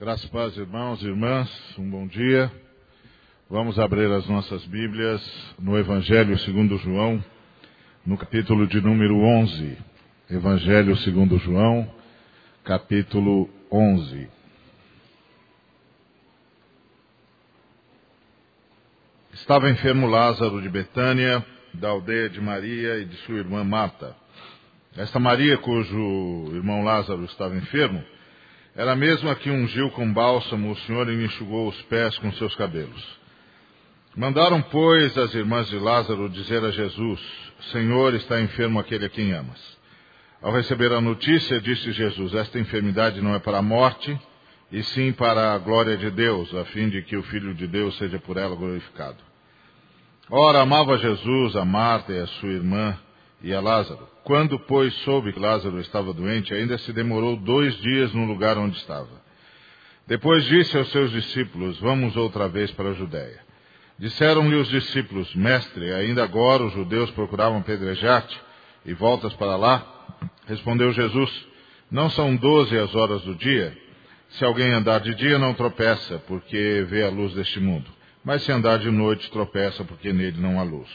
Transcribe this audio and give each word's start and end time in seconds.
Graças 0.00 0.26
a 0.26 0.28
paz, 0.30 0.56
irmãos 0.56 1.00
e 1.02 1.06
irmãs, 1.06 1.78
um 1.78 1.88
bom 1.88 2.08
dia. 2.08 2.50
Vamos 3.48 3.78
abrir 3.78 4.10
as 4.10 4.26
nossas 4.26 4.64
Bíblias 4.66 5.22
no 5.60 5.78
Evangelho 5.78 6.36
segundo 6.40 6.76
João, 6.78 7.24
no 8.04 8.18
capítulo 8.18 8.66
de 8.66 8.80
número 8.80 9.16
11. 9.16 9.78
Evangelho 10.28 10.96
segundo 10.96 11.38
João, 11.38 11.88
capítulo 12.64 13.48
11. 13.70 14.28
Estava 19.34 19.70
enfermo 19.70 20.08
Lázaro 20.08 20.60
de 20.60 20.68
Betânia, 20.68 21.44
da 21.74 21.90
aldeia 21.90 22.28
de 22.28 22.40
Maria 22.40 22.98
e 22.98 23.04
de 23.04 23.16
sua 23.18 23.36
irmã 23.36 23.62
Marta. 23.62 24.16
Esta 24.96 25.20
Maria, 25.20 25.56
cujo 25.58 26.50
irmão 26.52 26.82
Lázaro 26.82 27.24
estava 27.24 27.54
enfermo, 27.56 28.02
era 28.74 28.92
a 28.92 28.96
mesma 28.96 29.34
que 29.34 29.50
ungiu 29.50 29.90
com 29.90 30.10
bálsamo 30.12 30.70
o 30.70 30.76
Senhor 30.76 31.08
e 31.10 31.24
enxugou 31.24 31.68
os 31.68 31.80
pés 31.82 32.16
com 32.18 32.32
seus 32.32 32.54
cabelos. 32.54 33.20
Mandaram, 34.16 34.62
pois, 34.62 35.16
as 35.16 35.34
irmãs 35.34 35.68
de 35.68 35.78
Lázaro 35.78 36.28
dizer 36.28 36.64
a 36.64 36.70
Jesus: 36.70 37.20
Senhor, 37.70 38.14
está 38.14 38.40
enfermo 38.40 38.78
aquele 38.78 39.06
a 39.06 39.10
quem 39.10 39.32
amas. 39.32 39.60
Ao 40.40 40.52
receber 40.52 40.92
a 40.92 41.00
notícia, 41.00 41.60
disse 41.60 41.92
Jesus: 41.92 42.34
Esta 42.34 42.58
enfermidade 42.58 43.20
não 43.20 43.34
é 43.34 43.38
para 43.38 43.58
a 43.58 43.62
morte, 43.62 44.18
e 44.70 44.82
sim 44.82 45.12
para 45.12 45.52
a 45.54 45.58
glória 45.58 45.96
de 45.96 46.10
Deus, 46.10 46.54
a 46.54 46.64
fim 46.66 46.88
de 46.88 47.02
que 47.02 47.16
o 47.16 47.22
Filho 47.24 47.54
de 47.54 47.66
Deus 47.66 47.96
seja 47.98 48.18
por 48.18 48.36
ela 48.36 48.56
glorificado. 48.56 49.18
Ora, 50.30 50.60
amava 50.60 50.96
Jesus 50.98 51.56
a 51.56 51.64
Marta 51.64 52.12
e 52.12 52.18
a 52.18 52.26
sua 52.26 52.50
irmã 52.50 52.98
e 53.42 53.52
a 53.52 53.60
Lázaro. 53.60 54.08
Quando, 54.24 54.58
pois, 54.58 54.94
soube 55.02 55.32
que 55.32 55.40
Lázaro 55.40 55.80
estava 55.80 56.12
doente, 56.12 56.54
ainda 56.54 56.78
se 56.78 56.92
demorou 56.92 57.36
dois 57.36 57.76
dias 57.78 58.12
no 58.12 58.24
lugar 58.24 58.56
onde 58.56 58.76
estava. 58.76 59.22
Depois 60.06 60.44
disse 60.44 60.76
aos 60.76 60.90
seus 60.90 61.10
discípulos: 61.10 61.78
Vamos 61.80 62.16
outra 62.16 62.48
vez 62.48 62.70
para 62.72 62.90
a 62.90 62.94
Judéia. 62.94 63.40
Disseram-lhe 63.98 64.56
os 64.56 64.68
discípulos: 64.68 65.34
Mestre, 65.34 65.92
ainda 65.92 66.22
agora 66.24 66.64
os 66.64 66.72
judeus 66.72 67.10
procuravam 67.12 67.58
apedrejar-te 67.58 68.40
e 68.84 68.94
voltas 68.94 69.32
para 69.34 69.56
lá? 69.56 69.86
Respondeu 70.46 70.92
Jesus: 70.92 71.46
Não 71.90 72.10
são 72.10 72.36
doze 72.36 72.76
as 72.78 72.94
horas 72.94 73.22
do 73.22 73.34
dia? 73.34 73.76
Se 74.30 74.44
alguém 74.44 74.72
andar 74.72 75.00
de 75.00 75.14
dia, 75.14 75.38
não 75.38 75.52
tropeça, 75.52 76.18
porque 76.26 76.84
vê 76.88 77.04
a 77.04 77.10
luz 77.10 77.34
deste 77.34 77.60
mundo. 77.60 77.90
Mas 78.24 78.42
se 78.42 78.52
andar 78.52 78.78
de 78.78 78.90
noite, 78.90 79.30
tropeça, 79.30 79.84
porque 79.84 80.12
nele 80.12 80.40
não 80.40 80.58
há 80.58 80.62
luz. 80.62 80.88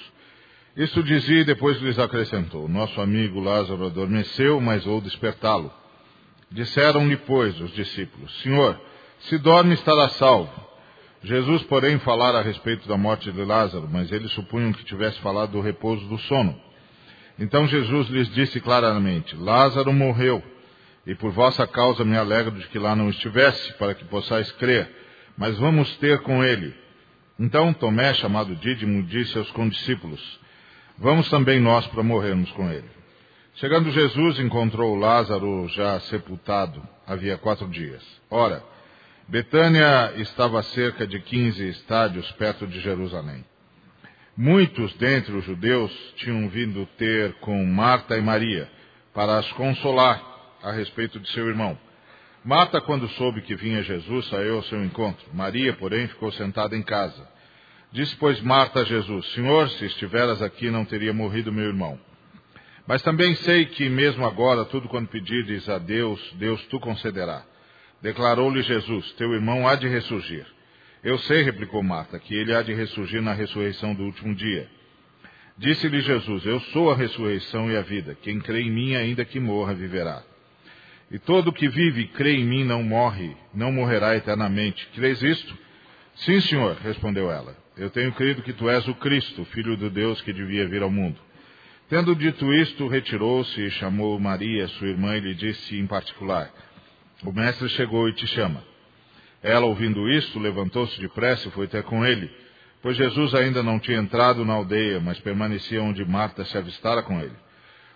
Isso 0.77 1.01
dizia 1.01 1.41
e 1.41 1.43
depois 1.43 1.81
lhes 1.81 1.97
acrescentou: 1.97 2.69
Nosso 2.69 3.01
amigo 3.01 3.39
Lázaro 3.39 3.87
adormeceu, 3.87 4.61
mas 4.61 4.85
vou 4.85 5.01
despertá-lo. 5.01 5.73
Disseram-lhe, 6.51 7.17
pois, 7.17 7.59
os 7.59 7.73
discípulos: 7.73 8.31
Senhor, 8.41 8.79
se 9.21 9.39
dorme, 9.39 9.73
estará 9.73 10.07
salvo. 10.09 10.67
Jesus, 11.23 11.63
porém, 11.63 11.97
falara 11.97 12.37
a 12.37 12.43
respeito 12.43 12.87
da 12.87 12.95
morte 12.95 13.31
de 13.31 13.43
Lázaro, 13.43 13.89
mas 13.91 14.11
eles 14.11 14.31
supunham 14.33 14.71
que 14.71 14.85
tivesse 14.85 15.19
falado 15.19 15.53
do 15.53 15.61
repouso 15.61 16.05
do 16.05 16.19
sono. 16.19 16.55
Então 17.39 17.67
Jesus 17.67 18.07
lhes 18.09 18.29
disse 18.35 18.59
claramente: 18.59 19.35
Lázaro 19.35 19.91
morreu, 19.91 20.43
e 21.07 21.15
por 21.15 21.31
vossa 21.31 21.65
causa 21.65 22.05
me 22.05 22.15
alegro 22.15 22.51
de 22.51 22.67
que 22.67 22.77
lá 22.77 22.95
não 22.95 23.09
estivesse, 23.09 23.73
para 23.73 23.95
que 23.95 24.05
possais 24.05 24.51
crer, 24.51 24.87
mas 25.35 25.57
vamos 25.57 25.97
ter 25.97 26.19
com 26.19 26.43
ele. 26.43 26.71
Então 27.39 27.73
Tomé, 27.73 28.13
chamado 28.13 28.55
Dídimo, 28.55 29.01
disse 29.01 29.39
aos 29.39 29.49
condiscípulos: 29.49 30.39
Vamos 30.99 31.29
também 31.29 31.59
nós 31.59 31.85
para 31.87 32.01
morrermos 32.01 32.51
com 32.51 32.69
ele. 32.71 32.89
Chegando 33.55 33.91
Jesus, 33.91 34.39
encontrou 34.39 34.95
Lázaro 34.95 35.67
já 35.69 35.99
sepultado, 36.01 36.81
havia 37.05 37.37
quatro 37.37 37.67
dias. 37.67 38.03
Ora, 38.29 38.63
Betânia 39.27 40.13
estava 40.17 40.59
a 40.59 40.63
cerca 40.63 41.05
de 41.05 41.19
quinze 41.19 41.67
estádios 41.69 42.31
perto 42.33 42.65
de 42.65 42.79
Jerusalém. 42.79 43.45
Muitos 44.35 44.93
dentre 44.95 45.35
os 45.35 45.43
judeus 45.43 45.91
tinham 46.17 46.47
vindo 46.49 46.87
ter 46.97 47.33
com 47.39 47.65
Marta 47.65 48.17
e 48.17 48.21
Maria 48.21 48.69
para 49.13 49.37
as 49.37 49.51
consolar 49.53 50.21
a 50.63 50.71
respeito 50.71 51.19
de 51.19 51.29
seu 51.31 51.47
irmão. 51.47 51.77
Marta, 52.43 52.79
quando 52.79 53.07
soube 53.09 53.41
que 53.41 53.55
vinha 53.55 53.83
Jesus, 53.83 54.27
saiu 54.29 54.55
ao 54.55 54.63
seu 54.63 54.83
encontro. 54.83 55.25
Maria, 55.33 55.73
porém, 55.73 56.07
ficou 56.07 56.31
sentada 56.31 56.75
em 56.75 56.81
casa. 56.81 57.27
Disse, 57.91 58.15
pois, 58.17 58.39
Marta 58.41 58.81
a 58.81 58.83
Jesus: 58.83 59.25
Senhor, 59.33 59.69
se 59.69 59.85
estiveras 59.85 60.41
aqui, 60.41 60.69
não 60.69 60.85
teria 60.85 61.13
morrido 61.13 61.51
meu 61.51 61.65
irmão. 61.65 61.99
Mas 62.85 63.01
também 63.01 63.35
sei 63.35 63.65
que, 63.65 63.89
mesmo 63.89 64.25
agora, 64.25 64.65
tudo 64.65 64.87
quando 64.87 65.07
pedires 65.07 65.67
a 65.67 65.77
Deus, 65.77 66.19
Deus 66.33 66.65
tu 66.67 66.79
concederá. 66.79 67.43
Declarou-lhe 68.01 68.61
Jesus: 68.61 69.11
Teu 69.13 69.33
irmão 69.33 69.67
há 69.67 69.75
de 69.75 69.87
ressurgir. 69.87 70.45
Eu 71.03 71.17
sei, 71.19 71.43
replicou 71.43 71.81
Marta, 71.83 72.19
que 72.19 72.33
ele 72.33 72.53
há 72.53 72.61
de 72.61 72.73
ressurgir 72.73 73.21
na 73.21 73.33
ressurreição 73.33 73.93
do 73.93 74.03
último 74.03 74.35
dia. 74.35 74.69
Disse-lhe 75.57 76.01
Jesus: 76.01 76.45
Eu 76.45 76.59
sou 76.59 76.91
a 76.91 76.95
ressurreição 76.95 77.71
e 77.71 77.77
a 77.77 77.81
vida. 77.81 78.17
Quem 78.21 78.39
crê 78.39 78.61
em 78.61 78.71
mim, 78.71 78.95
ainda 78.95 79.25
que 79.25 79.39
morra, 79.39 79.73
viverá. 79.73 80.23
E 81.09 81.17
todo 81.17 81.53
que 81.53 81.67
vive 81.69 82.01
e 82.01 82.07
crê 82.09 82.35
em 82.35 82.45
mim 82.45 82.63
não 82.63 82.83
morre, 82.83 83.35
não 83.53 83.71
morrerá 83.71 84.15
eternamente. 84.15 84.85
Crês 84.93 85.23
isto? 85.23 85.57
Sim, 86.15 86.41
senhor, 86.41 86.75
respondeu 86.83 87.31
ela. 87.31 87.55
Eu 87.77 87.91
tenho 87.91 88.11
crido 88.13 88.41
que 88.41 88.53
tu 88.53 88.67
és 88.67 88.87
o 88.87 88.95
Cristo, 88.95 89.45
filho 89.45 89.77
do 89.77 89.89
Deus 89.89 90.19
que 90.21 90.33
devia 90.33 90.67
vir 90.67 90.81
ao 90.81 90.89
mundo. 90.89 91.19
Tendo 91.87 92.15
dito 92.15 92.51
isto, 92.53 92.87
retirou-se 92.87 93.61
e 93.61 93.69
chamou 93.69 94.19
Maria, 94.19 94.67
sua 94.67 94.87
irmã, 94.87 95.15
e 95.15 95.19
lhe 95.19 95.35
disse 95.35 95.77
em 95.77 95.85
particular: 95.85 96.49
O 97.23 97.31
mestre 97.31 97.69
chegou 97.69 98.09
e 98.09 98.13
te 98.13 98.25
chama. 98.25 98.63
Ela, 99.43 99.67
ouvindo 99.67 100.09
isto, 100.09 100.39
levantou-se 100.39 100.99
depressa 100.99 101.47
e 101.47 101.51
foi 101.51 101.65
até 101.65 101.83
com 101.83 102.03
ele, 102.03 102.29
pois 102.81 102.97
Jesus 102.97 103.35
ainda 103.35 103.61
não 103.61 103.79
tinha 103.79 103.99
entrado 103.99 104.43
na 104.43 104.53
aldeia, 104.53 104.99
mas 104.99 105.19
permanecia 105.19 105.81
onde 105.81 106.03
Marta 106.03 106.43
se 106.45 106.57
avistara 106.57 107.03
com 107.03 107.21
ele. 107.21 107.35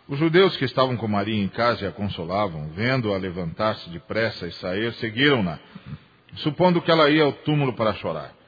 Os 0.08 0.20
judeus 0.20 0.56
que 0.58 0.66
estavam 0.66 0.96
com 0.96 1.08
Maria 1.08 1.42
em 1.42 1.48
casa 1.48 1.86
e 1.86 1.88
a 1.88 1.92
consolavam, 1.92 2.70
vendo-a 2.76 3.18
levantar-se 3.18 3.90
depressa 3.90 4.48
e 4.48 4.52
sair, 4.52 4.94
seguiram-na, 4.94 5.58
supondo 6.36 6.82
que 6.82 6.92
ela 6.92 7.10
ia 7.10 7.24
ao 7.24 7.34
túmulo 7.34 7.74
para 7.74 7.94
chorar. 7.96 8.41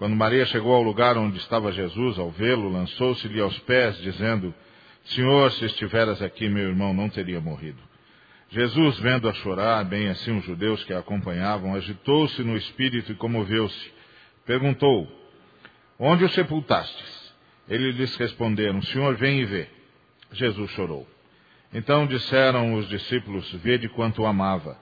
Quando 0.00 0.16
Maria 0.16 0.46
chegou 0.46 0.74
ao 0.74 0.82
lugar 0.82 1.18
onde 1.18 1.36
estava 1.36 1.70
Jesus, 1.72 2.18
ao 2.18 2.30
vê-lo, 2.30 2.72
lançou-se-lhe 2.72 3.38
aos 3.38 3.58
pés, 3.58 3.98
dizendo: 3.98 4.54
Senhor, 5.04 5.52
se 5.52 5.66
estiveras 5.66 6.22
aqui, 6.22 6.48
meu 6.48 6.70
irmão 6.70 6.94
não 6.94 7.10
teria 7.10 7.38
morrido. 7.38 7.82
Jesus, 8.48 8.98
vendo-a 8.98 9.34
chorar, 9.34 9.84
bem 9.84 10.08
assim 10.08 10.38
os 10.38 10.44
judeus 10.46 10.82
que 10.84 10.94
a 10.94 11.00
acompanhavam, 11.00 11.74
agitou-se 11.74 12.42
no 12.42 12.56
espírito 12.56 13.12
e 13.12 13.14
comoveu-se. 13.14 13.92
Perguntou: 14.46 15.06
Onde 15.98 16.24
o 16.24 16.30
sepultastes? 16.30 17.34
Eles 17.68 17.94
lhes 17.94 18.16
responderam: 18.16 18.80
Senhor, 18.80 19.16
vem 19.16 19.40
e 19.40 19.44
vê. 19.44 19.68
Jesus 20.32 20.70
chorou. 20.70 21.06
Então 21.74 22.06
disseram 22.06 22.72
os 22.72 22.88
discípulos: 22.88 23.52
Vede 23.62 23.86
quanto 23.90 24.22
o 24.22 24.26
amava. 24.26 24.78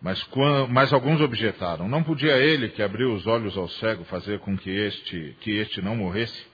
Mas, 0.00 0.26
mas, 0.70 0.92
alguns 0.92 1.20
objetaram: 1.20 1.86
Não 1.86 2.02
podia 2.02 2.36
ele, 2.38 2.70
que 2.70 2.82
abriu 2.82 3.12
os 3.12 3.26
olhos 3.26 3.56
ao 3.56 3.68
cego, 3.68 4.04
fazer 4.04 4.38
com 4.40 4.56
que 4.56 4.70
este, 4.70 5.36
que 5.40 5.58
este 5.58 5.82
não 5.82 5.94
morresse? 5.94 6.46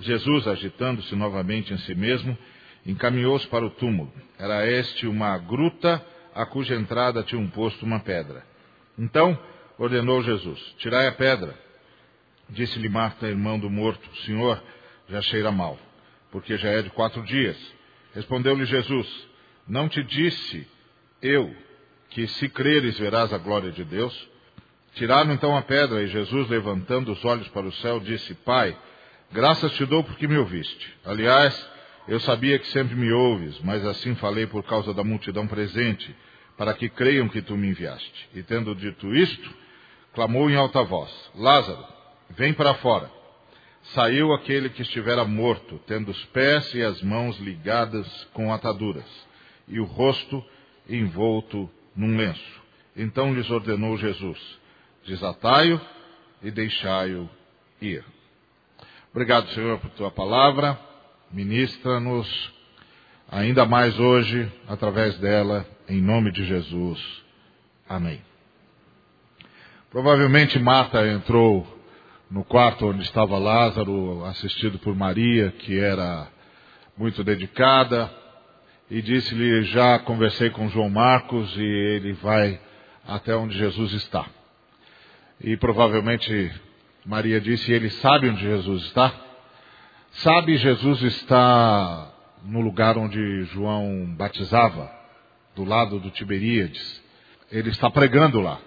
Jesus, 0.00 0.46
agitando-se 0.48 1.14
novamente 1.14 1.72
em 1.72 1.78
si 1.78 1.94
mesmo, 1.94 2.36
encaminhou-se 2.84 3.46
para 3.46 3.64
o 3.64 3.70
túmulo. 3.70 4.12
Era 4.38 4.66
este 4.66 5.06
uma 5.06 5.38
gruta 5.38 6.04
a 6.34 6.44
cuja 6.44 6.74
entrada 6.74 7.22
tinha 7.22 7.40
um 7.40 7.48
posto 7.48 7.86
uma 7.86 8.00
pedra. 8.00 8.44
Então 8.98 9.38
ordenou 9.78 10.22
Jesus: 10.22 10.60
Tirai 10.78 11.06
a 11.06 11.12
pedra. 11.12 11.54
Disse-lhe 12.48 12.88
Marta, 12.88 13.28
irmão 13.28 13.60
do 13.60 13.70
morto: 13.70 14.08
Senhor, 14.24 14.60
já 15.08 15.22
cheira 15.22 15.52
mal, 15.52 15.78
porque 16.32 16.56
já 16.56 16.70
é 16.70 16.82
de 16.82 16.90
quatro 16.90 17.22
dias. 17.22 17.56
Respondeu-lhe 18.12 18.64
Jesus: 18.64 19.28
Não 19.68 19.88
te 19.88 20.02
disse 20.02 20.66
eu 21.22 21.54
que 22.16 22.26
se 22.28 22.48
creres 22.48 22.98
verás 22.98 23.30
a 23.30 23.36
glória 23.36 23.70
de 23.70 23.84
Deus. 23.84 24.28
Tiraram 24.94 25.34
então 25.34 25.54
a 25.54 25.60
pedra 25.60 26.02
e 26.02 26.06
Jesus, 26.06 26.48
levantando 26.48 27.12
os 27.12 27.22
olhos 27.26 27.46
para 27.48 27.66
o 27.66 27.72
céu, 27.72 28.00
disse: 28.00 28.32
Pai, 28.36 28.74
graças 29.30 29.70
te 29.72 29.84
dou 29.84 30.02
porque 30.02 30.26
me 30.26 30.38
ouviste. 30.38 30.96
Aliás, 31.04 31.70
eu 32.08 32.18
sabia 32.20 32.58
que 32.58 32.68
sempre 32.68 32.94
me 32.94 33.12
ouves, 33.12 33.60
mas 33.60 33.84
assim 33.84 34.14
falei 34.14 34.46
por 34.46 34.62
causa 34.62 34.94
da 34.94 35.04
multidão 35.04 35.46
presente, 35.46 36.16
para 36.56 36.72
que 36.72 36.88
creiam 36.88 37.28
que 37.28 37.42
tu 37.42 37.54
me 37.54 37.68
enviaste. 37.68 38.30
E 38.34 38.42
tendo 38.42 38.74
dito 38.74 39.14
isto, 39.14 39.54
clamou 40.14 40.48
em 40.48 40.56
alta 40.56 40.82
voz: 40.84 41.12
Lázaro, 41.34 41.84
vem 42.30 42.54
para 42.54 42.72
fora. 42.76 43.10
Saiu 43.92 44.32
aquele 44.32 44.70
que 44.70 44.80
estivera 44.80 45.26
morto, 45.26 45.78
tendo 45.86 46.12
os 46.12 46.24
pés 46.26 46.72
e 46.72 46.82
as 46.82 47.02
mãos 47.02 47.38
ligadas 47.38 48.08
com 48.32 48.54
ataduras, 48.54 49.04
e 49.68 49.78
o 49.78 49.84
rosto 49.84 50.42
envolto 50.88 51.70
num 51.96 52.16
lenço. 52.16 52.62
Então 52.94 53.34
lhes 53.34 53.50
ordenou 53.50 53.96
Jesus: 53.96 54.38
desatai-o 55.06 55.80
e 56.42 56.50
deixai-o 56.50 57.28
ir. 57.80 58.04
Obrigado, 59.10 59.48
Senhor, 59.50 59.78
por 59.78 59.90
tua 59.90 60.10
palavra. 60.10 60.78
Ministra-nos 61.32 62.52
ainda 63.30 63.64
mais 63.64 63.98
hoje 63.98 64.50
através 64.68 65.18
dela, 65.18 65.66
em 65.88 66.00
nome 66.00 66.30
de 66.30 66.44
Jesus. 66.44 67.00
Amém. 67.88 68.20
Provavelmente 69.90 70.58
Marta 70.58 71.06
entrou 71.06 71.66
no 72.30 72.44
quarto 72.44 72.86
onde 72.86 73.02
estava 73.02 73.38
Lázaro, 73.38 74.24
assistido 74.24 74.78
por 74.78 74.94
Maria, 74.94 75.52
que 75.52 75.78
era 75.78 76.28
muito 76.96 77.22
dedicada, 77.22 78.10
e 78.90 79.02
disse-lhe: 79.02 79.62
Já 79.64 79.98
conversei 79.98 80.50
com 80.50 80.68
João 80.68 80.90
Marcos 80.90 81.56
e 81.56 81.62
ele 81.62 82.12
vai 82.14 82.60
até 83.06 83.34
onde 83.36 83.56
Jesus 83.56 83.92
está. 83.92 84.26
E 85.40 85.56
provavelmente 85.56 86.52
Maria 87.04 87.40
disse: 87.40 87.72
Ele 87.72 87.90
sabe 87.90 88.28
onde 88.28 88.40
Jesus 88.40 88.84
está? 88.84 89.12
Sabe, 90.10 90.56
Jesus 90.56 91.02
está 91.02 92.12
no 92.42 92.60
lugar 92.60 92.96
onde 92.96 93.42
João 93.44 94.14
batizava, 94.16 94.90
do 95.54 95.64
lado 95.64 95.98
do 96.00 96.10
Tiberíades. 96.10 97.02
Ele 97.50 97.70
está 97.70 97.90
pregando 97.90 98.40
lá. 98.40 98.58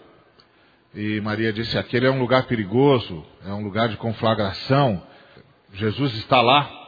E 0.93 1.19
Maria 1.21 1.53
disse: 1.53 1.77
aquele 1.77 2.05
é 2.05 2.11
um 2.11 2.19
lugar 2.19 2.43
perigoso, 2.43 3.25
é 3.45 3.53
um 3.53 3.63
lugar 3.63 3.89
de 3.89 3.97
conflagração. 3.97 5.01
Jesus 5.73 6.13
está 6.15 6.41
lá. 6.41 6.78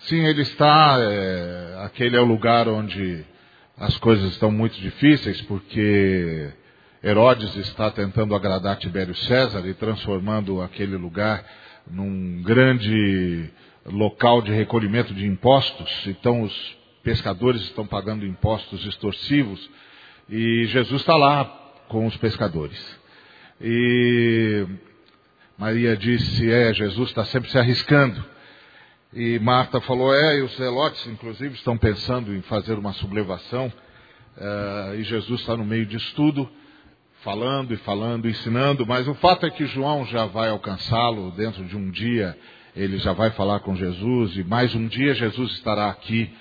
Sim, 0.00 0.24
ele 0.24 0.42
está. 0.42 0.96
É, 0.98 1.82
aquele 1.84 2.16
é 2.16 2.20
o 2.20 2.24
lugar 2.24 2.68
onde 2.68 3.24
as 3.76 3.96
coisas 3.98 4.30
estão 4.32 4.50
muito 4.50 4.80
difíceis, 4.80 5.40
porque 5.42 6.50
Herodes 7.04 7.54
está 7.56 7.90
tentando 7.90 8.34
agradar 8.34 8.76
Tibério 8.76 9.14
César 9.14 9.66
e 9.66 9.74
transformando 9.74 10.62
aquele 10.62 10.96
lugar 10.96 11.44
num 11.90 12.42
grande 12.42 13.50
local 13.86 14.40
de 14.40 14.52
recolhimento 14.52 15.12
de 15.12 15.26
impostos. 15.26 16.06
Então 16.06 16.42
os 16.42 16.76
pescadores 17.02 17.60
estão 17.62 17.86
pagando 17.86 18.24
impostos 18.24 18.84
extorsivos 18.86 19.68
e 20.30 20.64
Jesus 20.66 21.02
está 21.02 21.16
lá 21.16 21.44
com 21.88 22.06
os 22.06 22.16
pescadores. 22.16 22.98
E 23.60 24.66
Maria 25.58 25.94
disse: 25.94 26.50
É, 26.50 26.72
Jesus 26.72 27.10
está 27.10 27.24
sempre 27.26 27.50
se 27.50 27.58
arriscando. 27.58 28.39
E 29.12 29.40
Marta 29.40 29.80
falou: 29.80 30.14
É, 30.14 30.38
e 30.38 30.42
os 30.42 30.56
zelotes, 30.56 31.04
inclusive, 31.08 31.54
estão 31.54 31.76
pensando 31.76 32.34
em 32.34 32.42
fazer 32.42 32.74
uma 32.74 32.92
sublevação. 32.92 33.72
Uh, 34.36 34.94
e 34.94 35.02
Jesus 35.02 35.40
está 35.40 35.56
no 35.56 35.64
meio 35.64 35.84
disso 35.84 36.14
tudo, 36.14 36.48
falando 37.22 37.74
e 37.74 37.76
falando, 37.78 38.28
ensinando. 38.28 38.86
Mas 38.86 39.08
o 39.08 39.14
fato 39.14 39.44
é 39.46 39.50
que 39.50 39.66
João 39.66 40.06
já 40.06 40.26
vai 40.26 40.50
alcançá-lo 40.50 41.32
dentro 41.32 41.64
de 41.64 41.76
um 41.76 41.90
dia. 41.90 42.38
Ele 42.76 42.98
já 42.98 43.12
vai 43.12 43.30
falar 43.32 43.60
com 43.60 43.74
Jesus. 43.74 44.36
E 44.36 44.44
mais 44.44 44.74
um 44.76 44.86
dia 44.86 45.12
Jesus 45.14 45.52
estará 45.54 45.90
aqui 45.90 46.32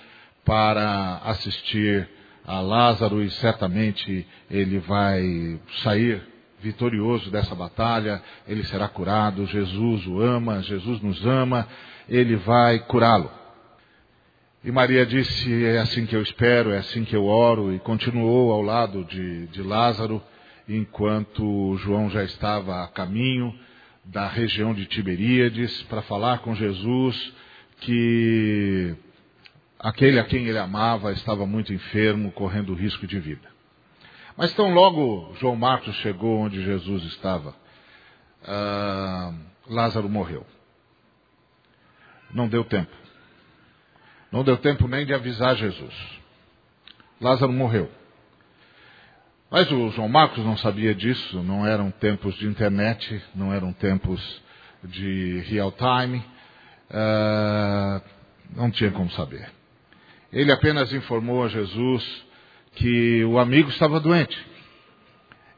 para 0.45 1.21
assistir 1.25 2.07
a 2.45 2.59
Lázaro. 2.59 3.23
E 3.23 3.31
certamente 3.31 4.27
ele 4.49 4.77
vai 4.77 5.59
sair 5.81 6.21
vitorioso 6.61 7.31
dessa 7.31 7.55
batalha, 7.55 8.21
ele 8.47 8.63
será 8.65 8.87
curado, 8.87 9.45
Jesus 9.45 10.05
o 10.05 10.19
ama, 10.21 10.61
Jesus 10.61 11.01
nos 11.01 11.25
ama, 11.25 11.65
ele 12.09 12.35
vai 12.35 12.79
curá-lo. 12.79 13.31
E 14.63 14.71
Maria 14.71 15.05
disse: 15.05 15.65
É 15.65 15.79
assim 15.79 16.05
que 16.05 16.15
eu 16.15 16.21
espero, 16.21 16.71
é 16.71 16.79
assim 16.79 17.05
que 17.05 17.15
eu 17.15 17.25
oro, 17.25 17.73
e 17.73 17.79
continuou 17.79 18.51
ao 18.51 18.61
lado 18.61 19.05
de, 19.05 19.47
de 19.47 19.61
Lázaro, 19.61 20.21
enquanto 20.67 21.77
João 21.77 22.09
já 22.09 22.23
estava 22.23 22.83
a 22.83 22.87
caminho 22.87 23.57
da 24.03 24.27
região 24.27 24.73
de 24.73 24.85
Tiberíades 24.85 25.83
para 25.83 26.01
falar 26.01 26.39
com 26.39 26.55
Jesus 26.55 27.33
que 27.79 28.95
aquele 29.79 30.19
a 30.19 30.25
quem 30.25 30.47
ele 30.47 30.57
amava 30.57 31.11
estava 31.13 31.45
muito 31.45 31.73
enfermo, 31.73 32.31
correndo 32.31 32.73
risco 32.73 33.07
de 33.07 33.19
vida. 33.19 33.47
Mas 34.35 34.53
tão 34.53 34.73
logo 34.73 35.33
João 35.39 35.55
Marcos 35.55 35.95
chegou 35.97 36.39
onde 36.39 36.63
Jesus 36.63 37.03
estava, 37.03 37.55
ah, 38.43 39.33
Lázaro 39.67 40.09
morreu. 40.09 40.45
Não 42.33 42.47
deu 42.47 42.63
tempo. 42.63 42.91
Não 44.31 44.43
deu 44.43 44.57
tempo 44.57 44.87
nem 44.87 45.05
de 45.05 45.13
avisar 45.13 45.55
Jesus. 45.55 45.93
Lázaro 47.19 47.51
morreu. 47.51 47.89
Mas 49.51 49.69
o 49.71 49.89
João 49.89 50.07
Marcos 50.07 50.45
não 50.45 50.55
sabia 50.57 50.93
disso, 50.93 51.41
não 51.41 51.65
eram 51.65 51.89
tempos 51.89 52.35
de 52.35 52.45
internet, 52.45 53.21
não 53.33 53.51
eram 53.51 53.73
tempos 53.73 54.21
de 54.83 55.39
real 55.47 55.71
time, 55.71 56.23
uh, 56.91 58.01
não 58.55 58.69
tinha 58.69 58.91
como 58.91 59.09
saber. 59.11 59.49
Ele 60.31 60.51
apenas 60.51 60.93
informou 60.93 61.43
a 61.43 61.47
Jesus 61.47 62.25
que 62.75 63.23
o 63.25 63.39
amigo 63.39 63.69
estava 63.69 63.99
doente, 63.99 64.37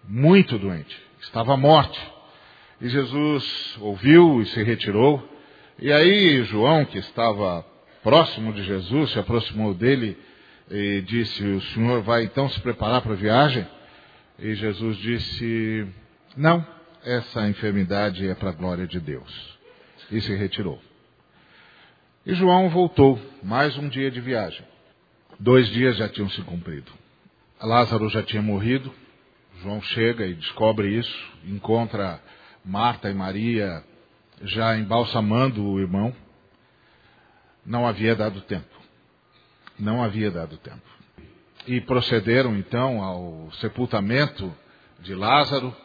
muito 0.08 0.58
doente, 0.58 0.98
estava 1.20 1.54
à 1.54 1.58
morte. 1.58 2.00
E 2.80 2.88
Jesus 2.88 3.78
ouviu 3.80 4.42
e 4.42 4.46
se 4.48 4.64
retirou. 4.64 5.30
E 5.80 5.92
aí 5.92 6.44
João, 6.44 6.86
que 6.86 6.98
estava 6.98 7.66
próximo 8.04 8.54
de 8.54 8.64
Jesus, 8.64 9.12
se 9.12 9.20
aproximou 9.20 9.74
dele 9.74 10.18
e 10.70 11.02
disse: 11.02 11.44
O 11.44 11.62
senhor 11.62 12.02
vai 12.02 12.24
então 12.24 12.50
se 12.50 12.60
preparar 12.60 13.02
para 13.02 13.14
a 13.14 13.18
viagem? 13.18 13.68
E 14.40 14.54
Jesus 14.56 14.98
disse: 14.98 15.88
Não, 16.36 16.66
essa 17.04 17.48
enfermidade 17.48 18.28
é 18.28 18.36
para 18.36 18.50
a 18.50 18.54
glória 18.54 18.88
de 18.88 19.00
Deus. 19.00 19.60
E 20.12 20.20
se 20.22 20.36
retirou. 20.36 20.80
E 22.26 22.34
João 22.36 22.70
voltou, 22.70 23.20
mais 23.42 23.76
um 23.78 23.88
dia 23.90 24.12
de 24.12 24.22
viagem. 24.22 24.64
Dois 25.40 25.68
dias 25.70 25.98
já 25.98 26.08
tinham 26.08 26.30
se 26.30 26.42
cumprido. 26.44 26.92
Lázaro 27.60 28.10
já 28.10 28.22
tinha 28.22 28.42
morrido. 28.42 28.94
João 29.62 29.82
chega 29.82 30.26
e 30.26 30.34
descobre 30.34 30.98
isso, 30.98 31.32
encontra 31.46 32.20
Marta 32.64 33.10
e 33.10 33.14
Maria 33.14 33.84
já 34.44 34.78
embalsamando 34.78 35.64
o 35.64 35.80
irmão. 35.80 36.14
Não 37.66 37.88
havia 37.88 38.16
dado 38.16 38.42
tempo. 38.42 38.70
Não 39.80 40.04
havia 40.04 40.32
dado 40.32 40.58
tempo. 40.58 40.82
E 41.68 41.80
procederam 41.82 42.58
então 42.58 43.02
ao 43.04 43.52
sepultamento 43.54 44.54
de 45.00 45.14
Lázaro. 45.14 45.76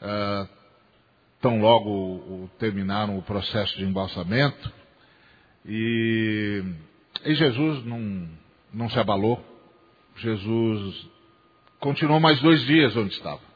Uh, 0.00 0.48
tão 1.40 1.60
logo 1.60 2.50
terminaram 2.58 3.18
o 3.18 3.22
processo 3.22 3.76
de 3.76 3.84
embalsamento. 3.84 4.72
E, 5.66 6.64
e 7.24 7.34
Jesus 7.34 7.84
não, 7.84 8.28
não 8.72 8.88
se 8.88 8.98
abalou. 8.98 9.44
Jesus 10.16 11.08
continuou 11.78 12.18
mais 12.18 12.40
dois 12.40 12.60
dias 12.62 12.96
onde 12.96 13.14
estava. 13.14 13.47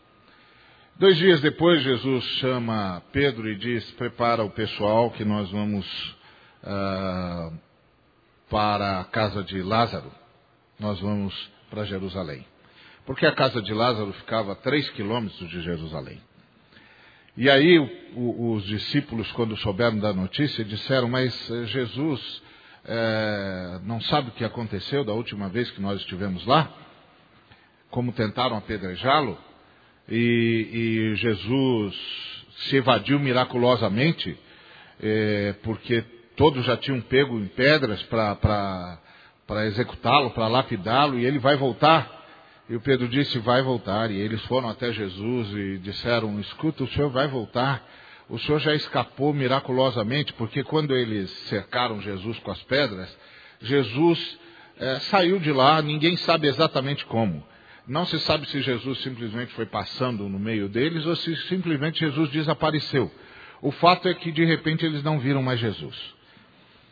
Dois 1.03 1.17
dias 1.17 1.41
depois, 1.41 1.83
Jesus 1.83 2.25
chama 2.39 3.03
Pedro 3.11 3.49
e 3.49 3.57
diz: 3.57 3.91
Prepara 3.95 4.45
o 4.45 4.51
pessoal 4.51 5.11
que 5.11 5.25
nós 5.25 5.51
vamos 5.51 5.85
uh, 6.63 7.59
para 8.49 9.01
a 9.01 9.05
casa 9.07 9.43
de 9.43 9.61
Lázaro. 9.63 10.13
Nós 10.79 11.01
vamos 11.01 11.35
para 11.69 11.83
Jerusalém. 11.83 12.47
Porque 13.05 13.27
a 13.27 13.33
casa 13.33 13.61
de 13.61 13.75
Lázaro 13.75 14.13
ficava 14.13 14.53
a 14.53 14.55
três 14.55 14.89
quilômetros 14.91 15.51
de 15.51 15.61
Jerusalém. 15.63 16.23
E 17.37 17.51
aí 17.51 17.81
o, 18.15 18.53
os 18.53 18.63
discípulos, 18.63 19.29
quando 19.33 19.57
souberam 19.57 19.99
da 19.99 20.13
notícia, 20.13 20.65
disseram: 20.65 21.09
Mas 21.09 21.51
eh, 21.51 21.65
Jesus 21.65 22.43
é, 22.85 23.81
não 23.83 24.01
sabe 24.03 24.29
o 24.29 24.35
que 24.35 24.45
aconteceu 24.45 25.05
da 25.05 25.13
última 25.13 25.49
vez 25.49 25.69
que 25.73 25.83
nós 25.83 25.99
estivemos 25.99 26.47
lá? 26.47 26.73
como 27.93 28.11
tentaram 28.11 28.57
apedrejá-lo, 28.57 29.37
e, 30.09 31.13
e, 31.13 31.17
Jesus 31.17 31.95
se 32.69 32.77
evadiu 32.77 33.19
miraculosamente, 33.19 34.37
é, 35.01 35.55
porque 35.63 36.05
todos 36.37 36.65
já 36.65 36.77
tinham 36.77 37.01
pego 37.01 37.39
em 37.39 37.47
pedras 37.47 38.03
para 38.05 38.99
executá-lo, 39.67 40.31
para 40.31 40.49
lapidá-lo, 40.49 41.19
e 41.19 41.25
ele 41.25 41.39
vai 41.39 41.57
voltar. 41.57 42.21
E 42.69 42.77
o 42.77 42.81
Pedro 42.81 43.09
disse: 43.09 43.39
Vai 43.41 43.63
voltar. 43.63 44.11
E 44.11 44.19
eles 44.19 44.41
foram 44.47 44.69
até 44.69 44.93
Jesus 44.93 45.49
e 45.55 45.79
disseram: 45.79 46.39
Escuta, 46.41 46.85
o 46.85 46.89
senhor 46.89 47.11
vai 47.11 47.29
voltar. 47.29 47.87
O 48.29 48.39
senhor 48.39 48.61
já 48.61 48.75
escapou 48.75 49.35
miraculosamente, 49.35 50.33
porque 50.35 50.65
quando 50.65 50.97
eles 50.97 51.31
cercaram 51.49 52.01
Jesus 52.01 52.39
com 52.39 52.51
as 52.51 52.63
pedras, 52.63 53.15
Jesus 53.61 54.39
é, 54.79 55.01
saiu 55.01 55.39
de 55.39 55.53
lá, 55.53 55.83
ninguém 55.83 56.17
sabe 56.17 56.49
exatamente 56.49 57.05
como. 57.07 57.45
Não 57.87 58.07
se 58.07 58.19
sabe 58.21 58.49
se 58.49 58.63
Jesus 58.63 59.03
simplesmente 59.03 59.53
foi 59.55 59.67
passando 59.67 60.29
no 60.29 60.39
meio 60.39 60.69
deles 60.69 61.05
ou 61.05 61.17
se 61.17 61.35
simplesmente 61.49 62.01
Jesus 62.01 62.31
desapareceu. 62.31 63.11
O 63.61 63.71
fato 63.73 64.09
é 64.09 64.15
que 64.15 64.31
de 64.31 64.45
repente 64.45 64.85
eles 64.85 65.03
não 65.03 65.19
viram 65.19 65.43
mais 65.43 65.59
Jesus. 65.59 65.97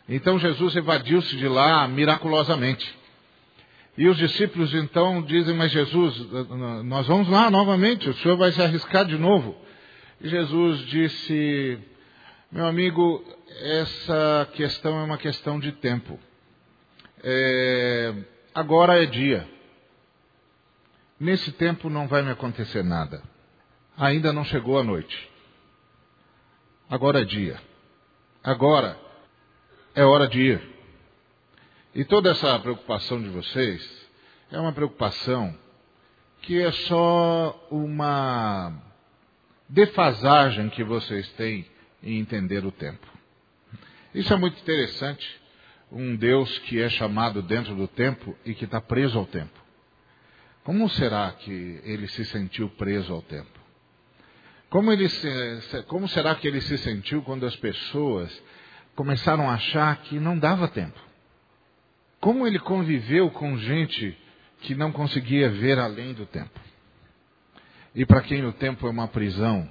Então 0.08 0.38
Jesus 0.38 0.74
evadiu-se 0.74 1.36
de 1.36 1.46
lá 1.46 1.86
miraculosamente. 1.86 2.98
E 3.96 4.08
os 4.08 4.16
discípulos 4.16 4.74
então 4.74 5.22
dizem: 5.22 5.54
Mas 5.54 5.70
Jesus, 5.70 6.16
nós 6.84 7.06
vamos 7.06 7.28
lá 7.28 7.50
novamente, 7.50 8.08
o 8.08 8.14
senhor 8.14 8.36
vai 8.36 8.50
se 8.50 8.62
arriscar 8.62 9.04
de 9.04 9.16
novo. 9.16 9.56
E 10.20 10.28
Jesus 10.28 10.80
disse: 10.86 11.78
Meu 12.50 12.66
amigo, 12.66 13.24
essa 13.62 14.48
questão 14.54 14.98
é 14.98 15.04
uma 15.04 15.18
questão 15.18 15.60
de 15.60 15.72
tempo. 15.72 16.18
É, 17.22 18.14
agora 18.54 19.02
é 19.02 19.06
dia. 19.06 19.59
Nesse 21.20 21.52
tempo 21.52 21.90
não 21.90 22.08
vai 22.08 22.22
me 22.22 22.30
acontecer 22.30 22.82
nada. 22.82 23.22
ainda 23.94 24.32
não 24.32 24.42
chegou 24.42 24.78
a 24.78 24.82
noite. 24.82 25.30
Agora 26.88 27.20
é 27.20 27.24
dia. 27.26 27.60
Agora 28.42 28.98
é 29.94 30.02
hora 30.02 30.26
de 30.26 30.40
ir. 30.40 30.70
E 31.94 32.06
toda 32.06 32.30
essa 32.30 32.58
preocupação 32.58 33.20
de 33.20 33.28
vocês 33.28 34.08
é 34.50 34.58
uma 34.58 34.72
preocupação 34.72 35.54
que 36.40 36.58
é 36.58 36.72
só 36.72 37.68
uma 37.70 38.72
defasagem 39.68 40.70
que 40.70 40.82
vocês 40.82 41.28
têm 41.32 41.66
em 42.02 42.18
entender 42.18 42.64
o 42.64 42.72
tempo. 42.72 43.06
Isso 44.14 44.32
é 44.32 44.36
muito 44.38 44.58
interessante. 44.58 45.38
Um 45.92 46.16
Deus 46.16 46.58
que 46.60 46.80
é 46.80 46.88
chamado 46.88 47.42
dentro 47.42 47.74
do 47.74 47.86
tempo 47.86 48.34
e 48.46 48.54
que 48.54 48.64
está 48.64 48.80
preso 48.80 49.18
ao 49.18 49.26
tempo. 49.26 49.59
Como 50.70 50.88
será 50.88 51.32
que 51.32 51.80
ele 51.82 52.06
se 52.06 52.24
sentiu 52.26 52.70
preso 52.70 53.12
ao 53.12 53.20
tempo? 53.22 53.58
Como, 54.68 54.92
ele 54.92 55.08
se, 55.08 55.82
como 55.88 56.06
será 56.06 56.32
que 56.36 56.46
ele 56.46 56.60
se 56.60 56.78
sentiu 56.78 57.22
quando 57.22 57.44
as 57.44 57.56
pessoas 57.56 58.30
começaram 58.94 59.50
a 59.50 59.54
achar 59.54 59.96
que 60.02 60.20
não 60.20 60.38
dava 60.38 60.68
tempo? 60.68 60.96
Como 62.20 62.46
ele 62.46 62.60
conviveu 62.60 63.32
com 63.32 63.58
gente 63.58 64.16
que 64.60 64.76
não 64.76 64.92
conseguia 64.92 65.50
ver 65.50 65.76
além 65.76 66.14
do 66.14 66.24
tempo? 66.24 66.60
E 67.92 68.06
para 68.06 68.20
quem 68.20 68.46
o 68.46 68.52
tempo 68.52 68.86
é 68.86 68.90
uma 68.90 69.08
prisão, 69.08 69.68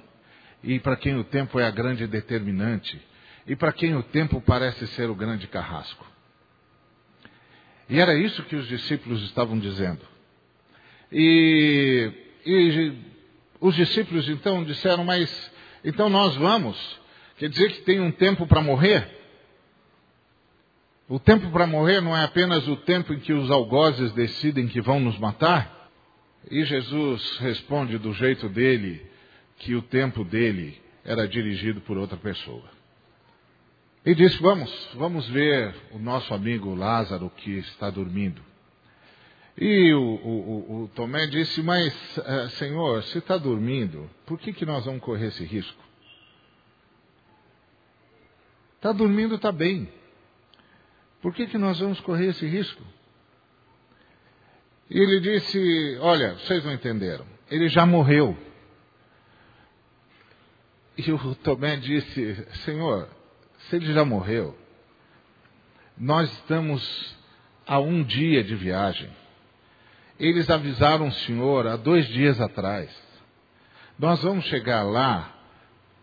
e 0.62 0.78
para 0.78 0.96
quem 0.96 1.16
o 1.16 1.24
tempo 1.24 1.58
é 1.58 1.64
a 1.64 1.70
grande 1.70 2.06
determinante, 2.06 3.00
e 3.46 3.56
para 3.56 3.72
quem 3.72 3.96
o 3.96 4.02
tempo 4.02 4.38
parece 4.42 4.86
ser 4.88 5.08
o 5.08 5.14
grande 5.14 5.46
carrasco. 5.46 6.06
E 7.88 7.98
era 7.98 8.14
isso 8.14 8.42
que 8.42 8.54
os 8.54 8.68
discípulos 8.68 9.22
estavam 9.22 9.58
dizendo. 9.58 10.09
E, 11.12 12.12
e 12.46 12.92
os 13.60 13.74
discípulos 13.74 14.28
então 14.28 14.64
disseram, 14.64 15.04
mas 15.04 15.52
então 15.84 16.08
nós 16.08 16.36
vamos? 16.36 17.00
Quer 17.36 17.48
dizer 17.48 17.72
que 17.72 17.82
tem 17.82 18.00
um 18.00 18.10
tempo 18.10 18.46
para 18.46 18.60
morrer? 18.60 19.08
O 21.08 21.18
tempo 21.18 21.50
para 21.50 21.66
morrer 21.66 22.00
não 22.00 22.16
é 22.16 22.24
apenas 22.24 22.66
o 22.68 22.76
tempo 22.76 23.12
em 23.12 23.18
que 23.18 23.32
os 23.32 23.50
algozes 23.50 24.12
decidem 24.12 24.68
que 24.68 24.80
vão 24.80 25.00
nos 25.00 25.18
matar? 25.18 25.90
E 26.50 26.64
Jesus 26.64 27.38
responde 27.38 27.98
do 27.98 28.12
jeito 28.14 28.48
dele 28.48 29.04
que 29.58 29.74
o 29.74 29.82
tempo 29.82 30.24
dele 30.24 30.80
era 31.04 31.26
dirigido 31.26 31.80
por 31.80 31.98
outra 31.98 32.16
pessoa. 32.16 32.64
E 34.06 34.14
disse: 34.14 34.40
Vamos, 34.40 34.70
vamos 34.94 35.28
ver 35.28 35.74
o 35.90 35.98
nosso 35.98 36.32
amigo 36.32 36.74
Lázaro 36.74 37.28
que 37.30 37.58
está 37.58 37.90
dormindo. 37.90 38.40
E 39.58 39.92
o, 39.92 40.02
o, 40.02 40.82
o 40.84 40.88
Tomé 40.88 41.26
disse: 41.26 41.62
Mas, 41.62 41.92
uh, 42.18 42.48
Senhor, 42.50 43.02
se 43.04 43.18
está 43.18 43.36
dormindo, 43.36 44.08
por 44.26 44.38
que, 44.38 44.52
que 44.52 44.64
nós 44.64 44.84
vamos 44.84 45.02
correr 45.02 45.26
esse 45.26 45.44
risco? 45.44 45.82
Está 48.76 48.92
dormindo, 48.92 49.34
está 49.34 49.52
bem. 49.52 49.92
Por 51.20 51.34
que, 51.34 51.46
que 51.46 51.58
nós 51.58 51.78
vamos 51.78 52.00
correr 52.00 52.28
esse 52.28 52.46
risco? 52.46 52.82
E 54.88 54.98
ele 54.98 55.20
disse: 55.20 55.98
Olha, 56.00 56.34
vocês 56.34 56.64
não 56.64 56.72
entenderam. 56.72 57.26
Ele 57.50 57.68
já 57.68 57.84
morreu. 57.84 58.36
E 60.96 61.12
o 61.12 61.34
Tomé 61.36 61.76
disse: 61.76 62.34
Senhor, 62.64 63.08
se 63.58 63.76
ele 63.76 63.92
já 63.92 64.04
morreu, 64.04 64.56
nós 65.96 66.32
estamos 66.32 67.16
a 67.66 67.78
um 67.78 68.02
dia 68.02 68.42
de 68.42 68.56
viagem. 68.56 69.19
Eles 70.20 70.50
avisaram 70.50 71.08
o 71.08 71.12
Senhor 71.12 71.66
há 71.66 71.76
dois 71.76 72.06
dias 72.08 72.38
atrás. 72.38 72.94
Nós 73.98 74.22
vamos 74.22 74.44
chegar 74.44 74.82
lá 74.82 75.34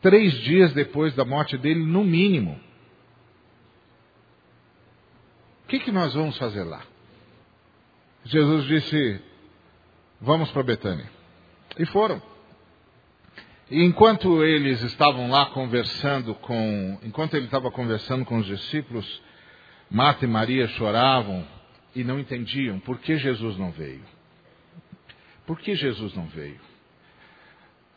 três 0.02 0.34
dias 0.34 0.74
depois 0.74 1.14
da 1.14 1.24
morte 1.24 1.56
dele, 1.56 1.86
no 1.86 2.04
mínimo. 2.04 2.60
O 5.64 5.68
que, 5.68 5.80
que 5.80 5.92
nós 5.92 6.16
vamos 6.16 6.36
fazer 6.38 6.64
lá? 6.64 6.82
Jesus 8.26 8.66
disse: 8.66 9.22
Vamos 10.20 10.50
para 10.50 10.64
Betânia. 10.64 11.10
E 11.78 11.86
foram. 11.86 12.20
E 13.70 13.84
enquanto 13.84 14.44
eles 14.44 14.82
estavam 14.82 15.30
lá 15.30 15.48
conversando 15.48 16.34
com, 16.34 16.98
enquanto 17.04 17.36
ele 17.36 17.46
estava 17.46 17.70
conversando 17.70 18.26
com 18.26 18.38
os 18.40 18.48
discípulos, 18.48 19.22
Marta 19.92 20.26
e 20.26 20.28
Maria 20.28 20.68
choravam 20.70 21.46
e 21.98 22.04
não 22.04 22.20
entendiam 22.20 22.80
por 22.80 23.00
que 23.00 23.18
Jesus 23.18 23.58
não 23.58 23.72
veio. 23.72 24.04
Por 25.48 25.60
que 25.60 25.74
Jesus 25.74 26.14
não 26.14 26.28
veio? 26.28 26.60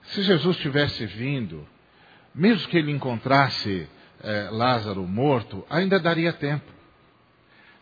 Se 0.05 0.23
Jesus 0.23 0.57
tivesse 0.57 1.05
vindo, 1.05 1.69
mesmo 2.35 2.67
que 2.69 2.79
ele 2.79 2.91
encontrasse 2.91 3.87
eh, 4.23 4.49
Lázaro 4.51 5.07
morto, 5.07 5.67
ainda 5.69 6.01
daria 6.01 6.33
tempo. 6.33 6.73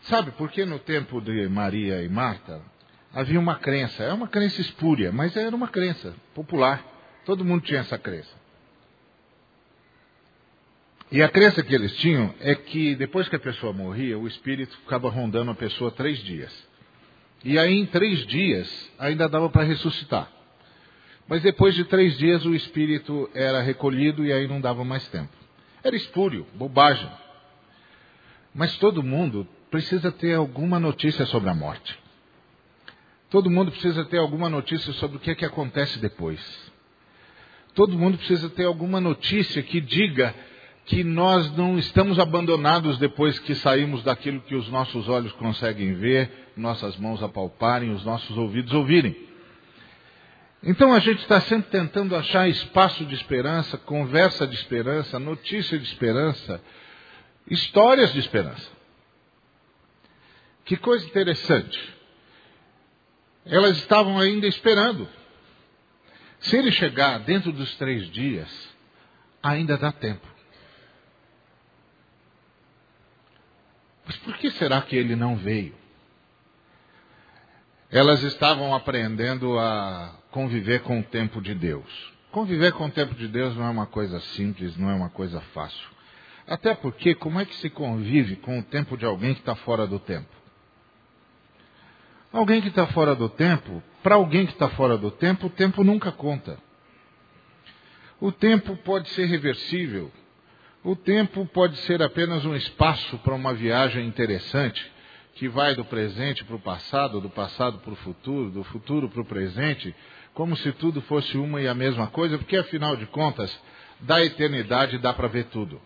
Sabe, 0.01 0.31
porque 0.31 0.65
no 0.65 0.77
tempo 0.79 1.21
de 1.21 1.47
Maria 1.47 2.03
e 2.03 2.09
Marta 2.09 2.61
havia 3.13 3.39
uma 3.39 3.55
crença, 3.55 4.03
é 4.03 4.11
uma 4.11 4.27
crença 4.27 4.59
espúria, 4.59 5.13
mas 5.13 5.37
era 5.37 5.55
uma 5.55 5.69
crença 5.69 6.13
popular. 6.35 6.83
Todo 7.23 7.45
mundo 7.45 7.63
tinha 7.63 7.79
essa 7.79 7.97
crença. 7.97 8.35
E 11.11 11.23
a 11.23 11.29
crença 11.29 11.63
que 11.63 11.73
eles 11.73 11.95
tinham 11.97 12.33
é 12.39 12.53
que 12.53 12.95
depois 12.95 13.27
que 13.27 13.35
a 13.35 13.39
pessoa 13.39 13.73
morria, 13.73 14.17
o 14.17 14.27
espírito 14.27 14.77
ficava 14.77 15.09
rondando 15.09 15.49
a 15.49 15.55
pessoa 15.55 15.89
três 15.89 16.19
dias. 16.19 16.53
E 17.43 17.57
aí, 17.57 17.79
em 17.79 17.85
três 17.85 18.25
dias, 18.27 18.91
ainda 18.99 19.27
dava 19.27 19.49
para 19.49 19.63
ressuscitar. 19.63 20.29
Mas 21.27 21.41
depois 21.41 21.73
de 21.73 21.83
três 21.85 22.17
dias, 22.17 22.45
o 22.45 22.53
espírito 22.53 23.29
era 23.33 23.61
recolhido 23.61 24.23
e 24.23 24.31
aí 24.31 24.47
não 24.47 24.61
dava 24.61 24.83
mais 24.83 25.07
tempo. 25.07 25.31
Era 25.83 25.95
espúrio, 25.95 26.45
bobagem. 26.53 27.09
Mas 28.53 28.77
todo 28.77 29.01
mundo 29.01 29.47
precisa 29.71 30.11
ter 30.11 30.35
alguma 30.35 30.79
notícia 30.79 31.25
sobre 31.25 31.49
a 31.49 31.55
morte. 31.55 31.97
Todo 33.29 33.49
mundo 33.49 33.71
precisa 33.71 34.03
ter 34.05 34.17
alguma 34.17 34.49
notícia 34.49 34.91
sobre 34.93 35.17
o 35.17 35.19
que 35.19 35.31
é 35.31 35.35
que 35.35 35.45
acontece 35.45 35.99
depois. 35.99 36.39
Todo 37.73 37.97
mundo 37.97 38.17
precisa 38.17 38.49
ter 38.49 38.65
alguma 38.65 38.99
notícia 38.99 39.61
que 39.61 39.79
diga 39.79 40.35
que 40.89 41.03
nós 41.03 41.55
não 41.55 41.77
estamos 41.77 42.17
abandonados 42.17 42.97
depois 42.97 43.37
que 43.37 43.53
saímos 43.53 44.01
daquilo 44.01 44.41
que 44.41 44.55
os 44.55 44.67
nossos 44.69 45.07
olhos 45.07 45.31
conseguem 45.33 45.93
ver, 45.93 46.49
nossas 46.57 46.97
mãos 46.97 47.21
apalparem, 47.21 47.91
os 47.91 48.03
nossos 48.03 48.35
ouvidos 48.35 48.73
ouvirem. 48.73 49.15
Então 50.63 50.91
a 50.91 50.97
gente 50.97 51.19
está 51.19 51.39
sempre 51.41 51.69
tentando 51.69 52.15
achar 52.15 52.49
espaço 52.49 53.05
de 53.05 53.13
esperança, 53.13 53.77
conversa 53.77 54.47
de 54.47 54.55
esperança, 54.55 55.19
notícia 55.19 55.77
de 55.77 55.85
esperança, 55.85 56.59
histórias 57.47 58.11
de 58.11 58.19
esperança. 58.19 58.67
Que 60.65 60.75
coisa 60.75 61.05
interessante. 61.05 61.79
Elas 63.45 63.77
estavam 63.77 64.19
ainda 64.19 64.47
esperando. 64.47 65.07
Se 66.39 66.57
ele 66.57 66.71
chegar 66.71 67.19
dentro 67.19 67.51
dos 67.51 67.75
três 67.75 68.09
dias, 68.09 68.49
ainda 69.43 69.77
dá 69.77 69.91
tempo. 69.91 70.38
Mas 74.09 74.17
por 74.17 74.35
que 74.37 74.49
será 74.49 74.81
que 74.81 74.95
ele 74.95 75.15
não 75.15 75.35
veio? 75.35 75.75
Elas 77.91 78.23
estavam 78.23 78.73
aprendendo 78.73 79.59
a 79.59 80.17
conviver 80.31 80.81
com 80.81 80.99
o 80.99 81.03
tempo 81.03 81.39
de 81.39 81.53
Deus. 81.53 82.11
Conviver 82.31 82.71
com 82.73 82.87
o 82.87 82.91
tempo 82.91 83.13
de 83.13 83.27
Deus 83.27 83.55
não 83.55 83.67
é 83.67 83.69
uma 83.69 83.85
coisa 83.85 84.19
simples, 84.19 84.75
não 84.77 84.89
é 84.89 84.95
uma 84.95 85.11
coisa 85.11 85.39
fácil. 85.53 85.87
Até 86.47 86.73
porque, 86.73 87.13
como 87.13 87.39
é 87.39 87.45
que 87.45 87.55
se 87.57 87.69
convive 87.69 88.37
com 88.37 88.57
o 88.57 88.63
tempo 88.63 88.97
de 88.97 89.05
alguém 89.05 89.35
que 89.35 89.41
está 89.41 89.53
fora 89.53 89.85
do 89.85 89.99
tempo? 89.99 90.35
Alguém 92.33 92.63
que 92.63 92.69
está 92.69 92.87
fora 92.87 93.13
do 93.13 93.29
tempo, 93.29 93.83
para 94.01 94.15
alguém 94.15 94.47
que 94.47 94.53
está 94.53 94.69
fora 94.69 94.97
do 94.97 95.11
tempo, 95.11 95.45
o 95.45 95.51
tempo 95.51 95.83
nunca 95.83 96.11
conta. 96.11 96.57
O 98.19 98.31
tempo 98.31 98.75
pode 98.77 99.07
ser 99.09 99.25
reversível, 99.27 100.11
o 100.83 100.95
tempo 100.95 101.45
pode 101.47 101.77
ser 101.81 102.01
apenas 102.01 102.45
um 102.45 102.55
espaço 102.55 103.17
para 103.19 103.35
uma 103.35 103.53
viagem 103.53 104.07
interessante, 104.07 104.89
que 105.35 105.47
vai 105.47 105.75
do 105.75 105.85
presente 105.85 106.43
para 106.43 106.55
o 106.55 106.59
passado, 106.59 107.19
do 107.19 107.29
passado 107.29 107.79
para 107.79 107.93
o 107.93 107.97
futuro, 107.97 108.49
do 108.49 108.63
futuro 108.63 109.09
para 109.09 109.21
o 109.21 109.25
presente, 109.25 109.93
como 110.33 110.55
se 110.55 110.71
tudo 110.73 111.01
fosse 111.01 111.37
uma 111.37 111.61
e 111.61 111.67
a 111.67 111.75
mesma 111.75 112.07
coisa, 112.07 112.37
porque 112.37 112.57
afinal 112.57 112.95
de 112.95 113.05
contas, 113.07 113.57
da 114.01 114.23
eternidade 114.23 114.97
dá 114.97 115.13
para 115.13 115.27
ver 115.27 115.45
tudo. 115.45 115.81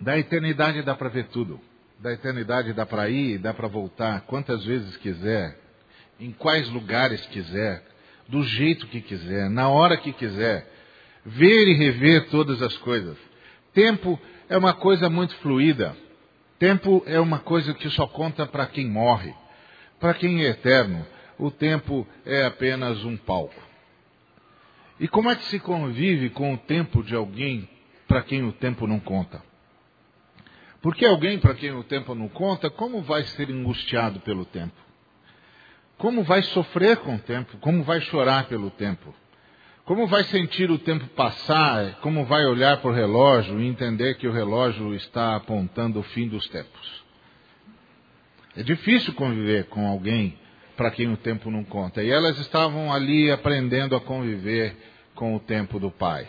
Da 0.00 0.18
eternidade 0.18 0.82
dá 0.82 0.94
para 0.94 1.08
ver 1.08 1.26
tudo. 1.28 1.60
Da 1.98 2.12
eternidade 2.12 2.72
dá 2.72 2.84
para 2.84 3.08
ir, 3.08 3.38
dá 3.38 3.52
para 3.52 3.68
voltar, 3.68 4.22
quantas 4.22 4.64
vezes 4.64 4.96
quiser, 4.96 5.58
em 6.18 6.32
quais 6.32 6.68
lugares 6.70 7.24
quiser, 7.26 7.84
do 8.28 8.42
jeito 8.42 8.86
que 8.86 9.00
quiser, 9.00 9.50
na 9.50 9.68
hora 9.68 9.96
que 9.96 10.12
quiser. 10.12 10.72
Ver 11.26 11.68
e 11.68 11.74
rever 11.74 12.28
todas 12.28 12.60
as 12.60 12.76
coisas. 12.78 13.16
Tempo 13.74 14.18
é 14.48 14.56
uma 14.56 14.72
coisa 14.72 15.10
muito 15.10 15.34
fluida. 15.38 15.96
Tempo 16.58 17.02
é 17.06 17.18
uma 17.18 17.40
coisa 17.40 17.74
que 17.74 17.90
só 17.90 18.06
conta 18.06 18.46
para 18.46 18.66
quem 18.66 18.88
morre. 18.88 19.34
Para 19.98 20.14
quem 20.14 20.44
é 20.44 20.50
eterno, 20.50 21.04
o 21.38 21.50
tempo 21.50 22.06
é 22.24 22.46
apenas 22.46 23.04
um 23.04 23.16
palco. 23.16 23.62
E 25.00 25.08
como 25.08 25.28
é 25.28 25.34
que 25.34 25.44
se 25.46 25.58
convive 25.58 26.30
com 26.30 26.54
o 26.54 26.58
tempo 26.58 27.02
de 27.02 27.16
alguém 27.16 27.68
para 28.06 28.22
quem 28.22 28.44
o 28.44 28.52
tempo 28.52 28.86
não 28.86 29.00
conta? 29.00 29.42
Porque 30.80 31.04
alguém 31.04 31.38
para 31.38 31.54
quem 31.54 31.72
o 31.72 31.82
tempo 31.82 32.14
não 32.14 32.28
conta, 32.28 32.70
como 32.70 33.02
vai 33.02 33.24
ser 33.24 33.50
angustiado 33.50 34.20
pelo 34.20 34.44
tempo? 34.44 34.76
Como 35.98 36.22
vai 36.22 36.42
sofrer 36.42 36.98
com 36.98 37.16
o 37.16 37.18
tempo? 37.18 37.56
Como 37.58 37.82
vai 37.82 38.00
chorar 38.02 38.46
pelo 38.46 38.70
tempo? 38.70 39.12
Como 39.84 40.06
vai 40.06 40.24
sentir 40.24 40.70
o 40.70 40.78
tempo 40.78 41.06
passar? 41.08 41.96
Como 42.00 42.24
vai 42.24 42.46
olhar 42.46 42.78
para 42.78 42.90
o 42.90 42.94
relógio 42.94 43.60
e 43.60 43.66
entender 43.66 44.14
que 44.14 44.26
o 44.26 44.32
relógio 44.32 44.94
está 44.94 45.36
apontando 45.36 46.00
o 46.00 46.02
fim 46.02 46.26
dos 46.26 46.48
tempos? 46.48 47.04
É 48.56 48.62
difícil 48.62 49.12
conviver 49.12 49.64
com 49.64 49.86
alguém 49.86 50.38
para 50.74 50.90
quem 50.90 51.12
o 51.12 51.18
tempo 51.18 51.50
não 51.50 51.62
conta. 51.64 52.02
E 52.02 52.10
elas 52.10 52.38
estavam 52.38 52.92
ali 52.92 53.30
aprendendo 53.30 53.94
a 53.94 54.00
conviver 54.00 54.74
com 55.14 55.36
o 55.36 55.40
tempo 55.40 55.78
do 55.78 55.90
Pai. 55.90 56.26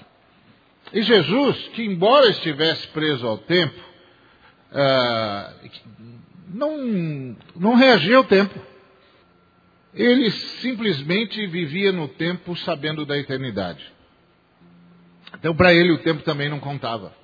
E 0.92 1.02
Jesus, 1.02 1.70
que 1.70 1.84
embora 1.84 2.30
estivesse 2.30 2.86
preso 2.90 3.26
ao 3.26 3.38
tempo, 3.38 3.80
uh, 4.72 5.70
não, 6.50 7.36
não 7.56 7.76
reagia 7.76 8.18
ao 8.18 8.26
tempo. 8.26 8.60
Ele 9.96 10.30
simplesmente 10.30 11.48
vivia 11.48 11.92
no 11.92 12.08
tempo 12.08 12.56
sabendo 12.58 13.06
da 13.06 13.18
eternidade. 13.18 13.84
Então, 15.34 15.56
para 15.56 15.74
ele, 15.74 15.92
o 15.92 15.98
tempo 16.00 16.22
também 16.24 16.50
não 16.50 16.60
contava. 16.60 17.16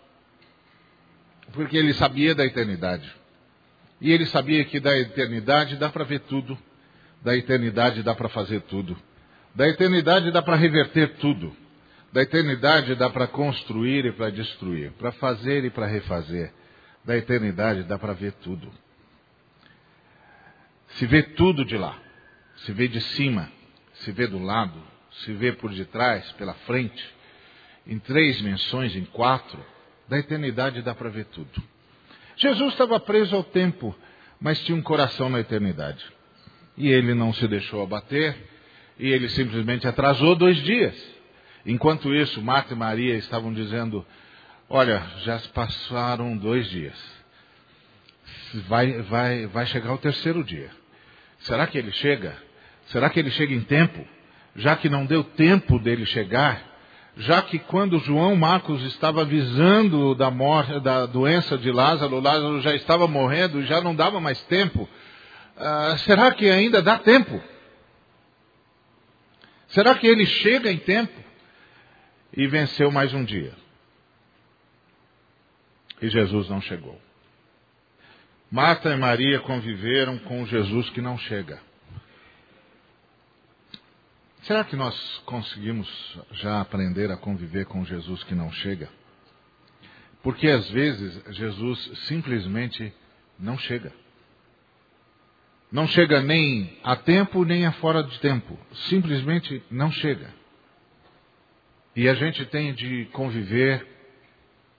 Porque 1.54 1.78
ele 1.78 1.94
sabia 1.94 2.34
da 2.34 2.46
eternidade. 2.46 3.12
E 4.00 4.12
ele 4.12 4.26
sabia 4.26 4.64
que 4.66 4.80
da 4.80 4.98
eternidade 4.98 5.76
dá 5.76 5.90
para 5.90 6.06
ver 6.06 6.22
tudo 6.22 6.58
da 7.24 7.36
eternidade 7.36 8.04
dá 8.04 8.16
para 8.16 8.30
fazer 8.30 8.62
tudo. 8.62 8.98
Da 9.54 9.68
eternidade 9.68 10.32
dá 10.32 10.42
para 10.42 10.56
reverter 10.56 11.16
tudo. 11.16 11.56
Da 12.12 12.24
eternidade 12.24 12.96
dá 12.96 13.10
para 13.10 13.28
construir 13.28 14.06
e 14.06 14.12
para 14.12 14.30
destruir, 14.30 14.92
para 14.94 15.12
fazer 15.14 15.64
e 15.64 15.70
para 15.70 15.86
refazer. 15.86 16.52
Da 17.06 17.16
eternidade 17.16 17.84
dá 17.84 17.98
para 17.98 18.14
ver 18.14 18.34
tudo. 18.34 18.72
Se 20.96 21.06
vê 21.06 21.24
tudo 21.24 21.64
de 21.64 21.78
lá. 21.78 21.98
Se 22.66 22.72
vê 22.74 22.88
de 22.88 23.02
cima, 23.02 23.52
se 23.94 24.12
vê 24.12 24.28
do 24.28 24.40
lado, 24.40 24.82
se 25.24 25.34
vê 25.34 25.52
por 25.52 25.72
detrás, 25.72 26.32
pela 26.34 26.54
frente, 26.54 27.04
em 27.88 27.98
três 28.00 28.42
menções, 28.42 28.96
em 28.96 29.06
quatro. 29.06 29.64
Da 30.08 30.20
eternidade 30.20 30.82
dá 30.82 30.94
para 30.94 31.10
ver 31.10 31.26
tudo. 31.26 31.62
Jesus 32.36 32.74
estava 32.74 33.00
preso 33.00 33.36
ao 33.36 33.44
tempo, 33.44 33.96
mas 34.40 34.60
tinha 34.64 34.78
um 34.78 34.82
coração 34.82 35.30
na 35.30 35.40
eternidade. 35.40 36.04
E 36.78 36.90
ele 36.90 37.14
não 37.14 37.34
se 37.34 37.48
deixou 37.48 37.82
abater, 37.82 38.36
e 39.00 39.08
ele 39.08 39.30
simplesmente 39.30 39.88
atrasou 39.88 40.36
dois 40.36 40.58
dias. 40.64 40.96
Enquanto 41.66 42.14
isso, 42.14 42.42
Marta 42.42 42.74
e 42.74 42.78
Maria 42.78 43.16
estavam 43.16 43.54
dizendo: 43.54 44.06
Olha, 44.70 45.04
já 45.24 45.40
passaram 45.54 46.38
dois 46.38 46.70
dias. 46.70 47.22
Vai, 48.68 49.02
vai, 49.04 49.48
vai 49.48 49.66
chegar 49.66 49.94
o 49.94 49.98
terceiro 49.98 50.44
dia. 50.44 50.70
Será 51.40 51.68
que 51.68 51.78
ele 51.78 51.92
chega? 51.92 52.51
Será 52.88 53.10
que 53.10 53.20
ele 53.20 53.32
chega 53.32 53.54
em 53.54 53.62
tempo? 53.62 54.06
Já 54.56 54.76
que 54.76 54.90
não 54.90 55.06
deu 55.06 55.24
tempo 55.24 55.80
dele 55.80 56.06
chegar, 56.06 56.62
já 57.18 57.42
que 57.42 57.60
quando 57.60 58.00
João 58.00 58.36
Marcos 58.36 58.84
estava 58.84 59.22
avisando 59.22 60.16
da 60.16 60.32
morte, 60.32 60.80
da 60.80 61.06
doença 61.06 61.58
de 61.58 61.72
Lázaro, 61.72 62.20
Lázaro 62.20 62.62
já 62.62 62.74
estava 62.76 63.08
morrendo 63.08 63.62
e 63.62 63.66
já 63.66 63.82
não 63.82 63.96
dava 63.96 64.20
mais 64.20 64.42
tempo, 64.44 64.88
ah, 65.58 65.96
será 66.00 66.32
que 66.32 66.50
ainda 66.50 66.82
dá 66.82 66.98
tempo? 66.98 67.42
Será 69.70 69.96
que 69.96 70.08
ele 70.08 70.26
chega 70.26 70.72
em 70.72 70.78
tempo? 70.78 71.20
E 72.36 72.48
venceu 72.48 72.92
mais 72.92 73.14
um 73.14 73.24
dia. 73.24 73.54
E 76.02 76.10
Jesus 76.10 76.50
não 76.50 76.62
chegou. 76.62 77.00
Marta 78.50 78.90
e 78.90 78.98
Maria 78.98 79.40
conviveram 79.40 80.18
com 80.20 80.46
Jesus 80.46 80.90
que 80.90 81.02
não 81.02 81.18
chega. 81.18 81.62
Será 84.42 84.64
que 84.64 84.76
nós 84.76 84.96
conseguimos 85.26 85.88
já 86.32 86.62
aprender 86.62 87.12
a 87.12 87.18
conviver 87.18 87.66
com 87.66 87.86
Jesus 87.86 88.24
que 88.24 88.34
não 88.34 88.52
chega? 88.52 88.90
Porque 90.24 90.48
às 90.48 90.68
vezes 90.72 91.24
Jesus 91.36 91.80
simplesmente 92.08 92.92
não 93.38 93.58
chega. 93.58 93.94
Não 95.72 95.88
chega 95.88 96.22
nem 96.22 96.76
a 96.84 96.96
tempo 96.96 97.46
nem 97.46 97.66
a 97.68 97.72
fora 97.74 98.04
de 98.04 98.20
tempo. 98.20 98.58
Simplesmente 98.90 99.64
não 99.70 99.92
chega. 99.92 100.34
E 101.96 102.10
a 102.10 102.16
gente 102.16 102.44
tem 102.46 102.74
de 102.74 103.06
conviver 103.14 103.88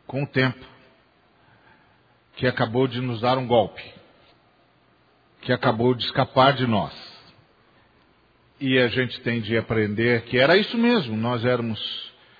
com 0.06 0.24
o 0.24 0.26
tempo 0.26 0.66
que 2.34 2.46
acabou 2.48 2.88
de 2.88 3.00
nos 3.00 3.20
dar 3.20 3.38
um 3.38 3.46
golpe, 3.46 3.82
que 5.42 5.52
acabou 5.52 5.94
de 5.94 6.04
escapar 6.04 6.54
de 6.54 6.66
nós. 6.66 7.11
E 8.64 8.78
a 8.78 8.86
gente 8.86 9.20
tem 9.22 9.40
de 9.40 9.56
aprender 9.58 10.22
que 10.22 10.38
era 10.38 10.56
isso 10.56 10.78
mesmo, 10.78 11.16
nós 11.16 11.44
éramos, 11.44 11.80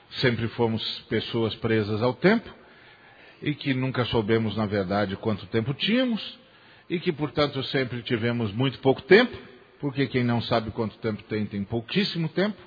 sempre 0.09 0.47
fomos 0.47 1.01
pessoas 1.09 1.53
presas 1.57 2.01
ao 2.01 2.15
tempo, 2.15 2.49
e 3.43 3.57
que 3.57 3.75
nunca 3.75 4.05
soubemos, 4.05 4.57
na 4.57 4.65
verdade, 4.65 5.17
quanto 5.17 5.45
tempo 5.47 5.75
tínhamos, 5.75 6.39
e 6.89 7.01
que, 7.01 7.11
portanto, 7.11 7.61
sempre 7.65 8.03
tivemos 8.03 8.53
muito 8.53 8.79
pouco 8.79 9.03
tempo, 9.03 9.37
porque 9.81 10.07
quem 10.07 10.23
não 10.23 10.41
sabe 10.41 10.71
quanto 10.71 10.97
tempo 10.99 11.25
tem, 11.25 11.45
tem 11.45 11.65
pouquíssimo 11.65 12.29
tempo, 12.29 12.63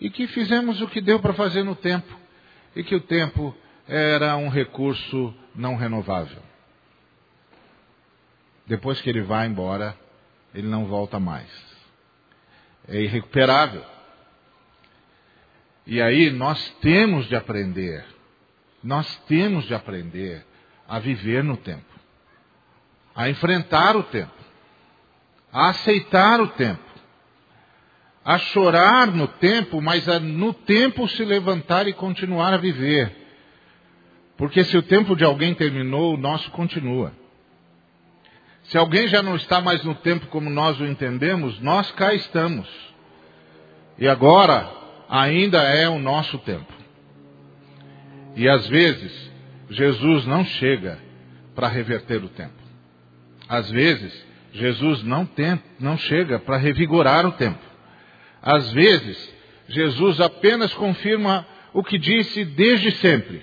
e 0.00 0.10
que 0.10 0.26
fizemos 0.26 0.80
o 0.82 0.88
que 0.88 1.00
deu 1.00 1.20
para 1.20 1.34
fazer 1.34 1.62
no 1.62 1.76
tempo, 1.76 2.12
e 2.74 2.82
que 2.82 2.96
o 2.96 3.00
tempo 3.00 3.56
era 3.86 4.36
um 4.36 4.48
recurso 4.48 5.32
não 5.54 5.76
renovável. 5.76 6.42
Depois 8.66 9.00
que 9.00 9.08
ele 9.08 9.22
vai 9.22 9.46
embora, 9.46 9.96
ele 10.52 10.66
não 10.66 10.86
volta 10.86 11.20
mais. 11.20 11.69
É 12.90 13.00
irrecuperável. 13.00 13.84
E 15.86 16.02
aí 16.02 16.30
nós 16.30 16.62
temos 16.82 17.26
de 17.26 17.34
aprender, 17.34 18.04
nós 18.84 19.16
temos 19.26 19.64
de 19.64 19.74
aprender 19.74 20.44
a 20.86 20.98
viver 20.98 21.42
no 21.42 21.56
tempo 21.56 21.90
a 23.14 23.28
enfrentar 23.28 23.96
o 23.96 24.02
tempo, 24.04 24.32
a 25.52 25.68
aceitar 25.68 26.40
o 26.40 26.48
tempo, 26.48 26.82
a 28.24 28.38
chorar 28.38 29.08
no 29.08 29.26
tempo, 29.26 29.80
mas 29.80 30.08
a 30.08 30.20
no 30.20 30.52
tempo 30.52 31.08
se 31.08 31.24
levantar 31.24 31.88
e 31.88 31.92
continuar 31.92 32.54
a 32.54 32.58
viver. 32.58 33.14
Porque 34.36 34.64
se 34.64 34.76
o 34.76 34.82
tempo 34.82 35.14
de 35.14 35.24
alguém 35.24 35.54
terminou, 35.54 36.14
o 36.14 36.16
nosso 36.16 36.50
continua. 36.50 37.12
Se 38.70 38.78
alguém 38.78 39.08
já 39.08 39.20
não 39.20 39.34
está 39.34 39.60
mais 39.60 39.82
no 39.82 39.96
tempo 39.96 40.28
como 40.28 40.48
nós 40.48 40.78
o 40.78 40.86
entendemos, 40.86 41.58
nós 41.58 41.90
cá 41.90 42.14
estamos. 42.14 42.68
E 43.98 44.06
agora 44.06 44.70
ainda 45.08 45.58
é 45.58 45.88
o 45.88 45.98
nosso 45.98 46.38
tempo. 46.38 46.72
E 48.36 48.48
às 48.48 48.68
vezes, 48.68 49.32
Jesus 49.68 50.24
não 50.24 50.44
chega 50.44 51.00
para 51.52 51.66
reverter 51.66 52.22
o 52.22 52.28
tempo. 52.28 52.54
Às 53.48 53.68
vezes, 53.72 54.24
Jesus 54.52 55.02
não, 55.02 55.26
tem, 55.26 55.60
não 55.80 55.98
chega 55.98 56.38
para 56.38 56.56
revigorar 56.56 57.26
o 57.26 57.32
tempo. 57.32 57.58
Às 58.40 58.70
vezes, 58.72 59.34
Jesus 59.68 60.20
apenas 60.20 60.72
confirma 60.74 61.44
o 61.72 61.82
que 61.82 61.98
disse 61.98 62.44
desde 62.44 62.92
sempre. 62.92 63.42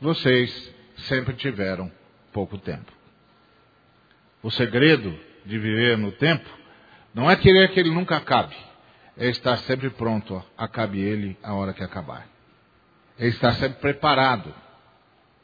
Vocês 0.00 0.74
sempre 0.96 1.34
tiveram 1.34 1.88
pouco 2.32 2.58
tempo. 2.58 3.01
O 4.42 4.50
segredo 4.50 5.18
de 5.44 5.58
viver 5.58 5.96
no 5.96 6.12
tempo 6.12 6.48
não 7.14 7.30
é 7.30 7.36
querer 7.36 7.70
que 7.72 7.80
ele 7.80 7.90
nunca 7.90 8.16
acabe, 8.16 8.56
é 9.16 9.28
estar 9.28 9.56
sempre 9.58 9.90
pronto, 9.90 10.42
acabe 10.56 11.00
ele 11.00 11.36
a 11.42 11.54
hora 11.54 11.72
que 11.72 11.82
acabar. 11.82 12.26
É 13.18 13.26
estar 13.26 13.52
sempre 13.54 13.78
preparado. 13.80 14.52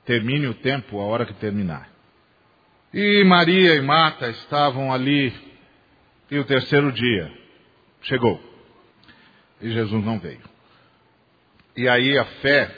Termine 0.04 0.46
o 0.46 0.54
tempo 0.54 0.98
a 1.00 1.04
hora 1.04 1.26
que 1.26 1.34
terminar. 1.34 1.88
E 2.92 3.22
Maria 3.24 3.74
e 3.74 3.82
Marta 3.82 4.30
estavam 4.30 4.92
ali, 4.92 5.32
e 6.30 6.38
o 6.38 6.44
terceiro 6.44 6.90
dia 6.90 7.30
chegou. 8.00 8.40
E 9.60 9.70
Jesus 9.70 10.04
não 10.04 10.18
veio. 10.18 10.40
E 11.76 11.88
aí 11.88 12.16
a 12.16 12.24
fé 12.24 12.74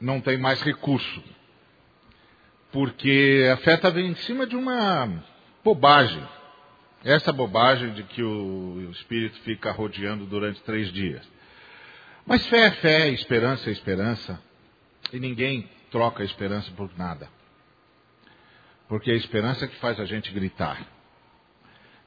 não 0.00 0.20
tem 0.20 0.38
mais 0.38 0.62
recurso. 0.62 1.22
Porque 2.72 3.50
a 3.52 3.58
fé 3.58 3.74
estava 3.74 4.00
em 4.00 4.14
cima 4.16 4.46
de 4.46 4.56
uma 4.56 5.22
bobagem. 5.62 6.26
Essa 7.04 7.32
bobagem 7.32 7.92
de 7.92 8.02
que 8.04 8.22
o 8.22 8.90
Espírito 8.92 9.38
fica 9.40 9.70
rodeando 9.70 10.24
durante 10.24 10.62
três 10.62 10.90
dias. 10.90 11.22
Mas 12.24 12.46
fé 12.46 12.66
é 12.66 12.70
fé, 12.70 13.08
esperança 13.10 13.68
é 13.68 13.72
esperança. 13.72 14.40
E 15.12 15.20
ninguém 15.20 15.68
troca 15.90 16.22
a 16.22 16.26
esperança 16.26 16.70
por 16.72 16.90
nada. 16.96 17.28
Porque 18.88 19.10
é 19.10 19.14
a 19.14 19.16
esperança 19.16 19.66
que 19.66 19.76
faz 19.76 20.00
a 20.00 20.04
gente 20.04 20.32
gritar. 20.32 20.86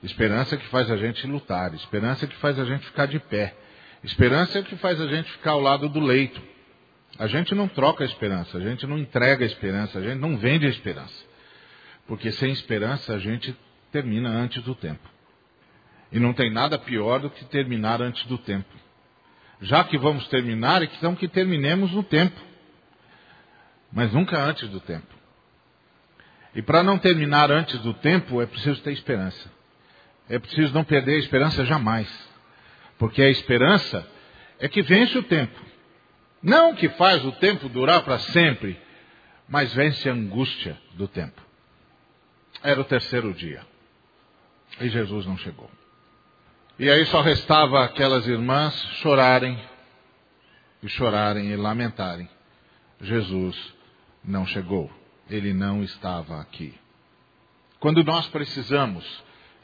Esperança 0.01 0.57
que 0.57 0.67
faz 0.67 0.89
a 0.89 0.97
gente 0.97 1.27
lutar. 1.27 1.73
Esperança 1.73 2.25
que 2.25 2.35
faz 2.37 2.57
a 2.59 2.65
gente 2.65 2.85
ficar 2.85 3.05
de 3.05 3.19
pé. 3.19 3.55
Esperança 4.03 4.61
que 4.63 4.75
faz 4.77 4.99
a 5.01 5.07
gente 5.07 5.31
ficar 5.31 5.51
ao 5.51 5.61
lado 5.61 5.89
do 5.89 5.99
leito. 5.99 6.41
A 7.17 7.27
gente 7.27 7.55
não 7.55 7.67
troca 7.67 8.03
a 8.03 8.07
esperança, 8.07 8.57
a 8.57 8.61
gente 8.61 8.85
não 8.85 8.97
entrega 8.97 9.43
a 9.43 9.47
esperança, 9.47 9.99
a 9.99 10.01
gente 10.01 10.19
não 10.19 10.37
vende 10.37 10.65
a 10.65 10.69
esperança. 10.69 11.25
Porque 12.07 12.31
sem 12.31 12.51
esperança 12.51 13.13
a 13.13 13.19
gente 13.19 13.55
termina 13.91 14.29
antes 14.29 14.61
do 14.63 14.75
tempo. 14.75 15.09
E 16.11 16.19
não 16.19 16.33
tem 16.33 16.51
nada 16.51 16.77
pior 16.77 17.19
do 17.19 17.29
que 17.29 17.45
terminar 17.45 18.01
antes 18.01 18.25
do 18.25 18.37
tempo. 18.37 18.73
Já 19.61 19.83
que 19.83 19.97
vamos 19.97 20.27
terminar, 20.27 20.83
então 20.83 21.15
que 21.15 21.27
terminemos 21.27 21.91
no 21.91 22.03
tempo. 22.03 22.39
Mas 23.91 24.11
nunca 24.11 24.37
antes 24.37 24.67
do 24.69 24.79
tempo. 24.81 25.07
E 26.53 26.61
para 26.61 26.83
não 26.83 26.97
terminar 26.97 27.51
antes 27.51 27.79
do 27.79 27.93
tempo, 27.93 28.41
é 28.41 28.45
preciso 28.45 28.81
ter 28.81 28.91
esperança. 28.91 29.51
É 30.29 30.37
preciso 30.37 30.73
não 30.73 30.83
perder 30.83 31.15
a 31.15 31.19
esperança 31.19 31.65
jamais. 31.65 32.09
Porque 32.97 33.21
a 33.21 33.29
esperança 33.29 34.07
é 34.59 34.67
que 34.67 34.81
vence 34.81 35.17
o 35.17 35.23
tempo. 35.23 35.59
Não 36.45 36.75
que 36.75 36.87
faz 36.89 37.25
o 37.25 37.31
tempo 37.31 37.67
durar 37.67 38.03
para 38.03 38.19
sempre, 38.19 38.79
mas 39.49 39.73
vence 39.73 40.07
a 40.07 40.13
angústia 40.13 40.79
do 40.93 41.07
tempo. 41.07 41.41
Era 42.61 42.79
o 42.79 42.83
terceiro 42.83 43.33
dia. 43.33 43.65
E 44.79 44.87
Jesus 44.87 45.25
não 45.25 45.35
chegou. 45.39 45.71
E 46.77 46.87
aí 46.87 47.03
só 47.07 47.21
restava 47.21 47.83
aquelas 47.83 48.27
irmãs 48.27 48.75
chorarem, 49.01 49.59
e 50.83 50.87
chorarem 50.87 51.49
e 51.49 51.55
lamentarem. 51.55 52.29
Jesus 53.01 53.57
não 54.23 54.45
chegou. 54.45 54.91
Ele 55.27 55.51
não 55.51 55.83
estava 55.83 56.39
aqui. 56.39 56.75
Quando 57.79 58.03
nós 58.03 58.27
precisamos, 58.27 59.03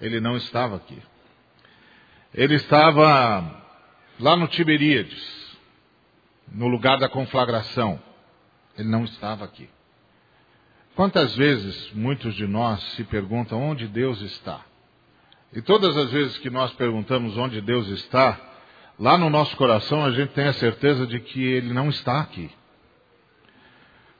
ele 0.01 0.19
não 0.19 0.35
estava 0.35 0.77
aqui. 0.77 0.99
Ele 2.33 2.55
estava 2.55 3.63
lá 4.19 4.35
no 4.35 4.47
Tiberíades, 4.47 5.40
no 6.62 6.67
lugar 6.67 7.00
da 7.00 7.10
conflagração. 7.10 8.00
Ele 8.78 8.88
não 8.88 9.04
estava 9.04 9.43
aqui. 9.43 9.67
Quantas 10.95 11.36
vezes 11.36 11.91
muitos 11.91 12.36
de 12.36 12.45
nós 12.45 12.80
se 12.93 13.04
perguntam 13.04 13.60
onde 13.60 13.88
Deus 13.88 14.21
está? 14.21 14.63
E 15.52 15.60
todas 15.63 15.97
as 15.97 16.12
vezes 16.12 16.38
que 16.38 16.52
nós 16.52 16.71
perguntamos 16.74 17.36
onde 17.36 17.60
Deus 17.62 17.88
está, 17.88 18.39
lá 19.00 19.17
no 19.17 19.28
nosso 19.28 19.58
coração 19.58 20.06
a 20.06 20.12
gente 20.12 20.34
tem 20.34 20.45
a 20.45 20.54
certeza 20.54 21.08
de 21.08 21.19
que 21.19 21.43
Ele 21.43 21.74
não 21.74 21.89
está 21.89 22.21
aqui. 22.21 22.52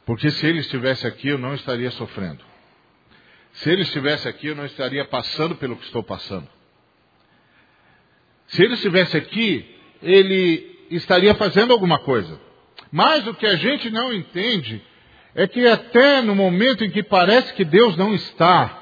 Porque 0.04 0.32
se 0.32 0.44
Ele 0.48 0.62
estivesse 0.62 1.06
aqui, 1.06 1.28
eu 1.28 1.38
não 1.38 1.54
estaria 1.54 1.92
sofrendo. 1.92 2.44
Se 3.54 3.70
Ele 3.70 3.84
estivesse 3.84 4.28
aqui, 4.28 4.48
eu 4.48 4.56
não 4.56 4.66
estaria 4.66 5.06
passando 5.06 5.56
pelo 5.56 5.76
que 5.76 5.86
estou 5.86 6.02
passando. 6.02 6.48
Se 8.48 8.64
Ele 8.64 8.74
estivesse 8.74 9.16
aqui, 9.16 9.76
Ele 10.02 10.71
estaria 10.96 11.36
fazendo 11.36 11.72
alguma 11.72 12.00
coisa. 12.00 12.40
Mas 12.92 13.26
o 13.28 13.34
que 13.34 13.46
a 13.46 13.56
gente 13.56 13.90
não 13.90 14.14
entende 14.14 14.82
é 15.34 15.48
que 15.48 15.66
até 15.68 16.22
no 16.22 16.36
momento 16.36 16.84
em 16.84 16.92
que 16.92 17.02
parece 17.02 17.54
que 17.54 17.64
Deus 17.64 17.96
não 17.96 18.14
está, 18.14 18.78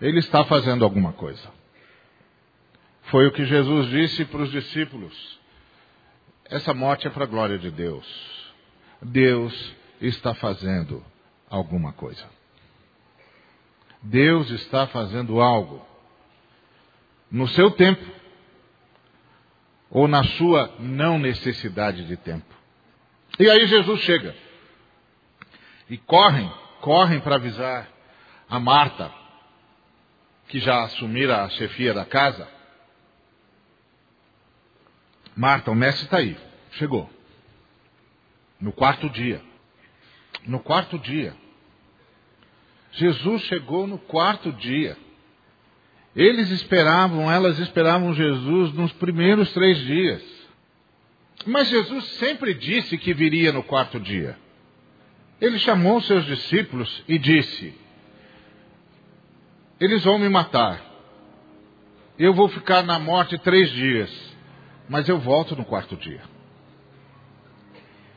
Ele 0.00 0.18
está 0.18 0.44
fazendo 0.44 0.84
alguma 0.84 1.12
coisa. 1.12 1.48
Foi 3.04 3.26
o 3.26 3.32
que 3.32 3.44
Jesus 3.44 3.88
disse 3.88 4.24
para 4.24 4.42
os 4.42 4.50
discípulos. 4.50 5.14
Essa 6.46 6.74
morte 6.74 7.06
é 7.06 7.10
para 7.10 7.24
a 7.24 7.28
glória 7.28 7.58
de 7.58 7.70
Deus. 7.70 8.06
Deus 9.00 9.74
está 10.00 10.34
fazendo 10.34 11.04
alguma 11.48 11.92
coisa. 11.92 12.24
Deus 14.02 14.50
está 14.50 14.86
fazendo 14.88 15.40
algo 15.40 15.84
no 17.30 17.48
seu 17.48 17.70
tempo 17.72 18.04
ou 19.90 20.08
na 20.08 20.22
sua 20.24 20.74
não 20.78 21.18
necessidade 21.18 22.06
de 22.06 22.16
tempo. 22.16 22.54
E 23.38 23.48
aí 23.48 23.66
Jesus 23.66 24.00
chega 24.00 24.34
e 25.88 25.96
correm, 25.96 26.50
correm 26.80 27.20
para 27.20 27.36
avisar 27.36 27.88
a 28.48 28.58
Marta, 28.58 29.12
que 30.48 30.58
já 30.58 30.84
assumira 30.84 31.44
a 31.44 31.48
chefia 31.50 31.92
da 31.92 32.04
casa. 32.04 32.48
Marta, 35.34 35.70
o 35.70 35.74
mestre 35.74 36.04
está 36.04 36.18
aí, 36.18 36.36
chegou. 36.72 37.10
No 38.60 38.72
quarto 38.72 39.10
dia. 39.10 39.42
No 40.46 40.60
quarto 40.60 40.98
dia. 40.98 41.36
Jesus 42.92 43.42
chegou 43.42 43.86
no 43.86 43.98
quarto 43.98 44.50
dia. 44.52 44.96
Eles 46.16 46.50
esperavam, 46.50 47.30
elas 47.30 47.58
esperavam 47.58 48.14
Jesus 48.14 48.72
nos 48.72 48.90
primeiros 48.94 49.52
três 49.52 49.76
dias. 49.80 50.22
Mas 51.44 51.68
Jesus 51.68 52.04
sempre 52.14 52.54
disse 52.54 52.96
que 52.96 53.12
viria 53.12 53.52
no 53.52 53.62
quarto 53.62 54.00
dia. 54.00 54.38
Ele 55.38 55.58
chamou 55.58 56.00
seus 56.00 56.24
discípulos 56.24 57.04
e 57.06 57.18
disse: 57.18 57.74
Eles 59.78 60.04
vão 60.04 60.18
me 60.18 60.30
matar. 60.30 60.82
Eu 62.18 62.32
vou 62.32 62.48
ficar 62.48 62.82
na 62.82 62.98
morte 62.98 63.36
três 63.36 63.70
dias, 63.72 64.10
mas 64.88 65.06
eu 65.06 65.18
volto 65.18 65.54
no 65.54 65.66
quarto 65.66 65.96
dia. 65.96 66.22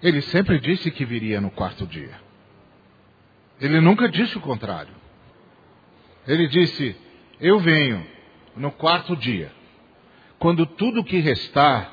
Ele 0.01 0.21
sempre 0.21 0.57
disse 0.57 0.89
que 0.89 1.03
viria 1.03 1.41
no 1.41 1.51
quarto 1.51 1.85
dia. 1.85 2.17
Ele 3.59 3.81
nunca 3.81 4.07
disse 4.07 4.37
o 4.37 4.41
contrário. 4.41 4.95
Ele 6.25 6.47
disse: 6.47 6.95
Eu 7.39 7.59
venho 7.59 8.05
no 8.55 8.71
quarto 8.71 9.15
dia, 9.15 9.51
quando 10.37 10.65
tudo 10.65 11.03
que 11.03 11.19
restar 11.19 11.89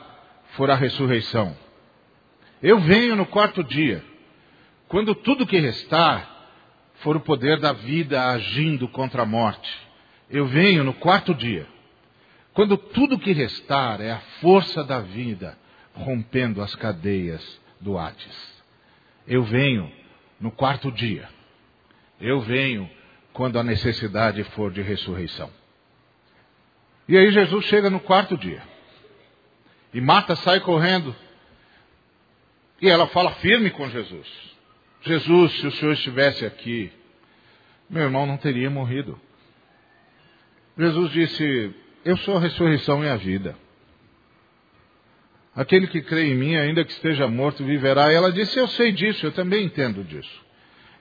for 0.57 0.71
a 0.71 0.75
ressurreição. 0.75 1.57
Eu 2.63 2.81
venho 2.81 3.15
no 3.15 3.27
quarto 3.27 3.63
dia 3.63 4.03
quando 4.89 5.15
tudo 5.15 5.47
que 5.47 5.59
restar 5.59 6.35
for 7.01 7.17
o 7.17 7.21
poder 7.21 7.59
da 7.59 7.73
vida 7.73 8.31
agindo 8.31 8.89
contra 8.89 9.23
a 9.23 9.27
morte, 9.27 9.71
eu 10.31 10.47
venho 10.47 10.85
no 10.85 10.95
quarto 10.95 11.35
dia. 11.35 11.67
Quando 12.53 12.77
tudo 12.77 13.19
que 13.19 13.33
restar 13.33 14.01
é 14.01 14.13
a 14.13 14.21
força 14.41 14.83
da 14.83 15.01
vida 15.01 15.59
rompendo 15.93 16.63
as 16.63 16.75
cadeias 16.75 17.61
do 17.81 17.99
Hades. 17.99 18.65
Eu 19.27 19.43
venho 19.43 19.91
no 20.41 20.51
quarto 20.51 20.91
dia. 20.91 21.29
Eu 22.21 22.41
venho 22.41 22.89
quando 23.37 23.59
a 23.59 23.63
necessidade 23.63 24.43
for 24.45 24.73
de 24.73 24.81
ressurreição. 24.81 25.51
E 27.07 27.19
aí 27.19 27.31
Jesus 27.31 27.67
chega 27.67 27.91
no 27.91 28.01
quarto 28.01 28.35
dia. 28.35 28.63
E 29.93 30.01
Marta 30.01 30.35
sai 30.37 30.59
correndo. 30.61 31.15
E 32.81 32.89
ela 32.89 33.07
fala 33.09 33.33
firme 33.33 33.69
com 33.69 33.91
Jesus. 33.91 34.27
Jesus, 35.03 35.53
se 35.61 35.67
o 35.67 35.73
Senhor 35.73 35.93
estivesse 35.93 36.47
aqui, 36.47 36.91
meu 37.91 38.05
irmão 38.05 38.25
não 38.25 38.39
teria 38.39 38.71
morrido. 38.71 39.21
Jesus 40.79 41.13
disse: 41.13 41.75
Eu 42.07 42.17
sou 42.17 42.39
a 42.39 42.41
ressurreição 42.41 43.05
e 43.05 43.09
a 43.09 43.17
vida. 43.17 43.55
Aquele 45.55 45.87
que 45.89 46.01
crê 46.01 46.29
em 46.29 46.35
mim, 46.35 46.57
ainda 46.57 46.83
que 46.87 46.93
esteja 46.93 47.29
morto, 47.29 47.63
viverá. 47.63 48.11
E 48.11 48.15
ela 48.15 48.33
disse: 48.33 48.59
Eu 48.59 48.67
sei 48.69 48.93
disso, 48.93 49.27
eu 49.27 49.33
também 49.33 49.67
entendo 49.67 50.03
disso. 50.03 50.46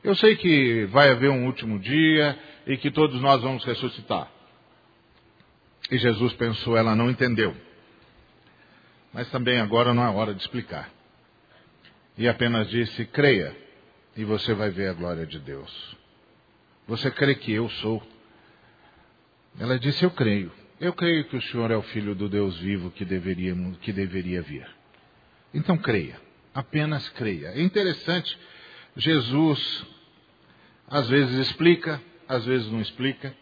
Eu 0.05 0.13
sei 0.13 0.35
que 0.35 0.85
vai 0.85 1.09
haver 1.09 1.31
um 1.31 1.47
último 1.47 1.79
dia 1.79 2.37
e 2.67 2.77
que 2.77 2.91
todos 2.91 3.19
nós 3.19 3.41
vamos 3.41 3.65
ressuscitar. 3.65 4.31
E 5.89 5.97
Jesus 5.97 6.31
pensou, 6.33 6.77
ela 6.77 6.95
não 6.95 7.09
entendeu. 7.09 7.57
Mas 9.11 9.27
também 9.31 9.59
agora 9.59 9.95
não 9.95 10.03
é 10.03 10.09
hora 10.11 10.35
de 10.35 10.41
explicar. 10.41 10.91
E 12.15 12.27
apenas 12.27 12.69
disse: 12.69 13.03
creia 13.05 13.57
e 14.15 14.23
você 14.23 14.53
vai 14.53 14.69
ver 14.69 14.89
a 14.89 14.93
glória 14.93 15.25
de 15.25 15.39
Deus. 15.39 15.97
Você 16.87 17.09
crê 17.09 17.33
que 17.33 17.51
eu 17.51 17.67
sou? 17.67 18.03
Ela 19.59 19.79
disse: 19.79 20.05
Eu 20.05 20.11
creio. 20.11 20.51
Eu 20.79 20.93
creio 20.93 21.23
que 21.23 21.35
o 21.35 21.41
Senhor 21.41 21.71
é 21.71 21.77
o 21.77 21.81
Filho 21.81 22.13
do 22.13 22.29
Deus 22.29 22.55
vivo 22.59 22.91
que 22.91 23.03
deveria, 23.03 23.55
que 23.81 23.91
deveria 23.91 24.43
vir. 24.43 24.67
Então 25.51 25.75
creia, 25.79 26.21
apenas 26.53 27.09
creia. 27.09 27.47
É 27.55 27.61
interessante, 27.63 28.37
Jesus 28.95 29.94
às 30.87 31.07
vezes 31.07 31.47
explica, 31.47 32.01
às 32.27 32.45
vezes 32.45 32.71
não 32.71 32.81
explica. 32.81 33.35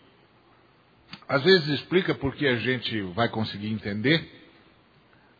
Às 1.28 1.44
vezes 1.44 1.68
explica 1.68 2.16
porque 2.16 2.48
a 2.48 2.56
gente 2.56 3.02
vai 3.14 3.30
conseguir 3.30 3.70
entender, 3.70 4.42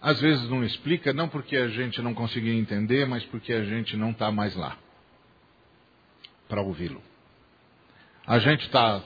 às 0.02 0.20
vezes 0.20 0.48
não 0.50 0.64
explica, 0.64 1.14
não 1.14 1.30
porque 1.30 1.56
a 1.56 1.68
gente 1.70 2.02
não 2.02 2.14
conseguiu 2.14 2.54
entender, 2.54 3.06
mas 3.06 3.24
porque 3.26 3.54
a 3.54 3.64
gente 3.64 3.96
não 3.96 4.12
está 4.12 4.32
mais 4.32 4.56
lá 4.56 4.78
para 6.48 6.62
ouvi-lo. 6.62 7.02
A 8.28 8.40
gente 8.40 8.66
está 8.66 9.02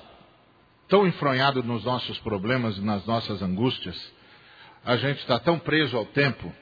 tão 0.88 1.08
enfronhado 1.08 1.64
nos 1.64 1.84
nossos 1.84 2.18
problemas, 2.20 2.78
nas 2.80 3.06
nossas 3.06 3.42
angústias, 3.42 4.14
a 4.84 4.96
gente 4.96 5.20
está 5.20 5.40
tão 5.40 5.60
preso 5.60 5.98
ao 5.98 6.06
tempo, 6.06 6.54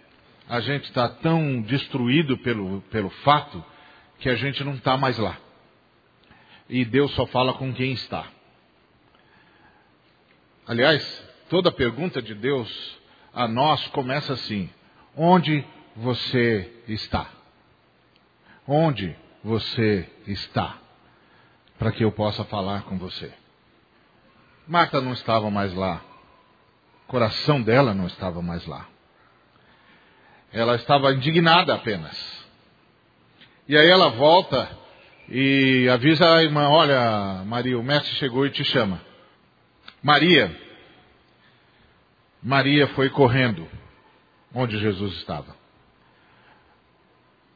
a 0.50 0.60
gente 0.60 0.86
está 0.86 1.08
tão 1.08 1.62
destruído 1.62 2.38
pelo, 2.40 2.82
pelo 2.84 3.10
fato, 3.10 3.64
que 4.20 4.30
a 4.30 4.36
gente 4.36 4.64
não 4.64 4.74
está 4.74 4.98
mais 4.98 5.18
lá. 5.18 5.38
E 6.70 6.84
Deus 6.84 7.12
só 7.14 7.26
fala 7.28 7.54
com 7.54 7.74
quem 7.74 7.94
está. 7.94 8.28
Aliás, 10.68 11.04
toda 11.50 11.72
pergunta 11.72 12.22
de 12.22 12.34
Deus 12.34 13.00
a 13.34 13.48
nós 13.48 13.86
começa 13.88 14.34
assim: 14.34 14.70
Onde 15.16 15.64
você 15.96 16.72
está? 16.88 17.30
Onde 18.68 19.16
você 19.44 20.10
está? 20.26 20.80
Para 21.78 21.92
que 21.92 22.04
eu 22.04 22.12
possa 22.12 22.44
falar 22.46 22.84
com 22.84 22.98
você. 22.98 23.32
Marta 24.68 25.00
não 25.00 25.14
estava 25.14 25.52
mais 25.52 25.74
lá. 25.74 26.02
O 27.04 27.08
coração 27.08 27.62
dela 27.62 27.94
não 27.94 28.08
estava 28.08 28.42
mais 28.42 28.66
lá. 28.66 28.88
Ela 30.52 30.76
estava 30.76 31.14
indignada 31.14 31.76
apenas. 31.76 32.46
E 33.68 33.78
aí 33.78 33.88
ela 33.88 34.10
volta 34.10 34.85
e 35.30 35.88
avisa 35.90 36.36
a 36.36 36.44
irmã: 36.44 36.70
Olha, 36.70 37.44
Maria, 37.46 37.78
o 37.78 37.84
mestre 37.84 38.14
chegou 38.16 38.46
e 38.46 38.52
te 38.52 38.64
chama. 38.64 39.02
Maria, 40.02 40.56
Maria 42.42 42.88
foi 42.90 43.10
correndo 43.10 43.68
onde 44.54 44.78
Jesus 44.78 45.14
estava. 45.18 45.56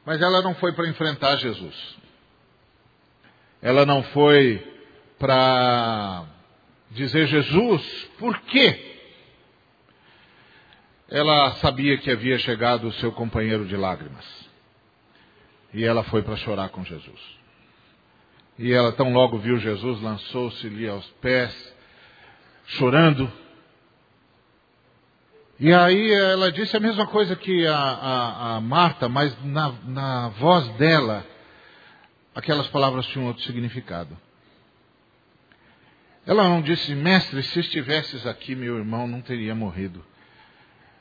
Mas 0.04 0.20
ela 0.20 0.42
não 0.42 0.54
foi 0.54 0.72
para 0.72 0.88
enfrentar 0.88 1.36
Jesus. 1.36 1.96
Ela 3.62 3.86
não 3.86 4.02
foi 4.02 4.66
para 5.18 6.24
dizer 6.90 7.26
Jesus, 7.26 8.10
por 8.18 8.36
quê? 8.40 8.98
Ela 11.08 11.52
sabia 11.56 11.98
que 11.98 12.10
havia 12.10 12.38
chegado 12.38 12.88
o 12.88 12.92
seu 12.94 13.12
companheiro 13.12 13.66
de 13.66 13.76
lágrimas. 13.76 14.24
E 15.72 15.84
ela 15.84 16.02
foi 16.04 16.22
para 16.22 16.36
chorar 16.36 16.70
com 16.70 16.84
Jesus. 16.84 17.39
E 18.60 18.74
ela, 18.74 18.92
tão 18.92 19.10
logo 19.10 19.38
viu 19.38 19.56
Jesus, 19.56 20.02
lançou-se-lhe 20.02 20.86
aos 20.86 21.06
pés, 21.12 21.74
chorando. 22.66 23.32
E 25.58 25.72
aí 25.72 26.12
ela 26.12 26.52
disse 26.52 26.76
a 26.76 26.80
mesma 26.80 27.06
coisa 27.06 27.34
que 27.34 27.66
a, 27.66 27.74
a, 27.74 28.56
a 28.56 28.60
Marta, 28.60 29.08
mas 29.08 29.34
na, 29.42 29.72
na 29.84 30.28
voz 30.28 30.68
dela, 30.74 31.26
aquelas 32.34 32.68
palavras 32.68 33.06
tinham 33.06 33.28
outro 33.28 33.42
significado. 33.44 34.14
Ela 36.26 36.44
não 36.44 36.60
disse, 36.60 36.94
mestre, 36.94 37.42
se 37.42 37.60
estivesses 37.60 38.26
aqui, 38.26 38.54
meu 38.54 38.76
irmão 38.76 39.06
não 39.06 39.22
teria 39.22 39.54
morrido. 39.54 40.04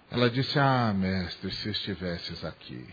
Ela 0.10 0.30
disse, 0.30 0.58
ah, 0.58 0.93
mestre, 0.93 1.52
se 1.52 1.72
estivesses 1.72 2.45
aqui, 2.45 2.88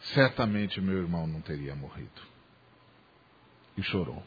certamente 0.00 0.80
meu 0.80 0.96
irmão 0.96 1.26
não 1.26 1.42
teria 1.42 1.74
morrido. 1.76 2.31
E 3.76 3.82
chorou. 3.82 4.22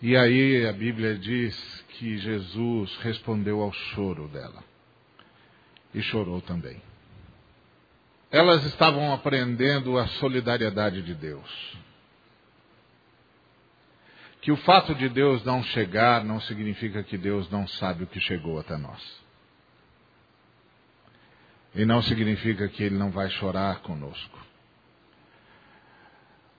E 0.00 0.16
aí 0.16 0.66
a 0.66 0.72
Bíblia 0.72 1.16
diz 1.16 1.56
que 1.90 2.18
Jesus 2.18 2.96
respondeu 2.96 3.60
ao 3.62 3.72
choro 3.72 4.26
dela. 4.28 4.64
E 5.94 6.02
chorou 6.02 6.40
também. 6.40 6.82
Elas 8.30 8.64
estavam 8.64 9.12
aprendendo 9.12 9.98
a 9.98 10.06
solidariedade 10.06 11.02
de 11.02 11.14
Deus. 11.14 11.76
Que 14.40 14.50
o 14.50 14.56
fato 14.56 14.92
de 14.94 15.08
Deus 15.08 15.44
não 15.44 15.62
chegar 15.62 16.24
não 16.24 16.40
significa 16.40 17.04
que 17.04 17.16
Deus 17.16 17.48
não 17.48 17.68
sabe 17.68 18.02
o 18.02 18.06
que 18.08 18.18
chegou 18.18 18.58
até 18.58 18.76
nós. 18.76 19.22
E 21.76 21.84
não 21.84 22.02
significa 22.02 22.68
que 22.68 22.82
Ele 22.82 22.96
não 22.96 23.12
vai 23.12 23.30
chorar 23.30 23.80
conosco. 23.82 24.41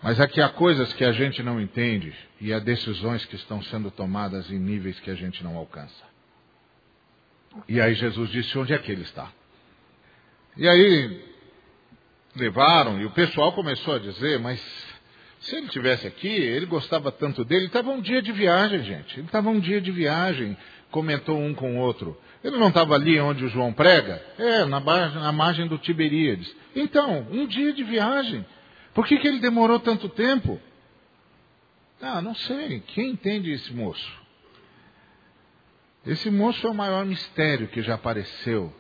Mas 0.04 0.20
aqui 0.20 0.42
há 0.42 0.50
coisas 0.50 0.92
que 0.94 1.06
a 1.06 1.14
gente 1.14 1.42
não 1.42 1.62
entende 1.62 2.14
e 2.42 2.54
há 2.54 2.60
decisões 2.60 3.24
que 3.26 3.36
estão 3.36 3.64
sendo 3.64 3.90
tomadas 3.90 4.52
em 4.52 4.60
níveis 4.60 5.00
que 5.00 5.10
a 5.10 5.16
gente 5.16 5.42
não 5.42 5.56
alcança. 5.56 6.04
E 7.70 7.80
aí 7.80 7.94
Jesus 7.94 8.30
disse: 8.30 8.58
onde 8.58 8.74
é 8.74 8.78
que 8.78 8.92
ele 8.92 9.04
está? 9.04 9.32
E 10.58 10.68
aí 10.68 11.24
levaram 12.36 13.00
e 13.00 13.06
o 13.06 13.12
pessoal 13.12 13.54
começou 13.54 13.96
a 13.96 14.00
dizer: 14.00 14.40
mas 14.40 14.60
se 15.40 15.56
ele 15.56 15.70
tivesse 15.70 16.06
aqui, 16.06 16.28
ele 16.28 16.66
gostava 16.66 17.10
tanto 17.10 17.46
dele. 17.46 17.68
Estava 17.68 17.90
um 17.90 18.02
dia 18.02 18.22
de 18.22 18.34
viagem, 18.34 18.84
gente. 18.84 19.18
Ele 19.18 19.28
estava 19.28 19.50
um 19.50 19.60
dia 19.60 19.80
de 19.80 19.92
viagem, 19.92 20.58
comentou 20.92 21.40
um 21.40 21.54
com 21.54 21.78
o 21.78 21.80
outro. 21.80 22.20
Ele 22.44 22.58
não 22.58 22.68
estava 22.68 22.96
ali 22.96 23.18
onde 23.22 23.46
o 23.46 23.50
João 23.50 23.72
prega? 23.72 24.22
É, 24.38 24.66
na 24.66 25.32
margem 25.32 25.66
do 25.66 25.78
Tiberíades. 25.78 26.54
Então, 26.76 27.26
um 27.32 27.48
dia 27.48 27.72
de 27.72 27.84
viagem. 27.84 28.46
Por 28.94 29.06
que, 29.08 29.18
que 29.18 29.28
ele 29.28 29.40
demorou 29.40 29.80
tanto 29.80 30.08
tempo? 30.10 30.60
Ah, 32.02 32.22
não 32.22 32.36
sei. 32.36 32.82
Quem 32.82 33.12
entende 33.12 33.52
esse 33.52 33.74
moço? 33.74 34.22
Esse 36.06 36.30
moço 36.30 36.68
é 36.68 36.70
o 36.70 36.76
maior 36.76 37.06
mistério 37.06 37.68
que 37.70 37.82
já 37.82 37.96
apareceu 37.96 38.74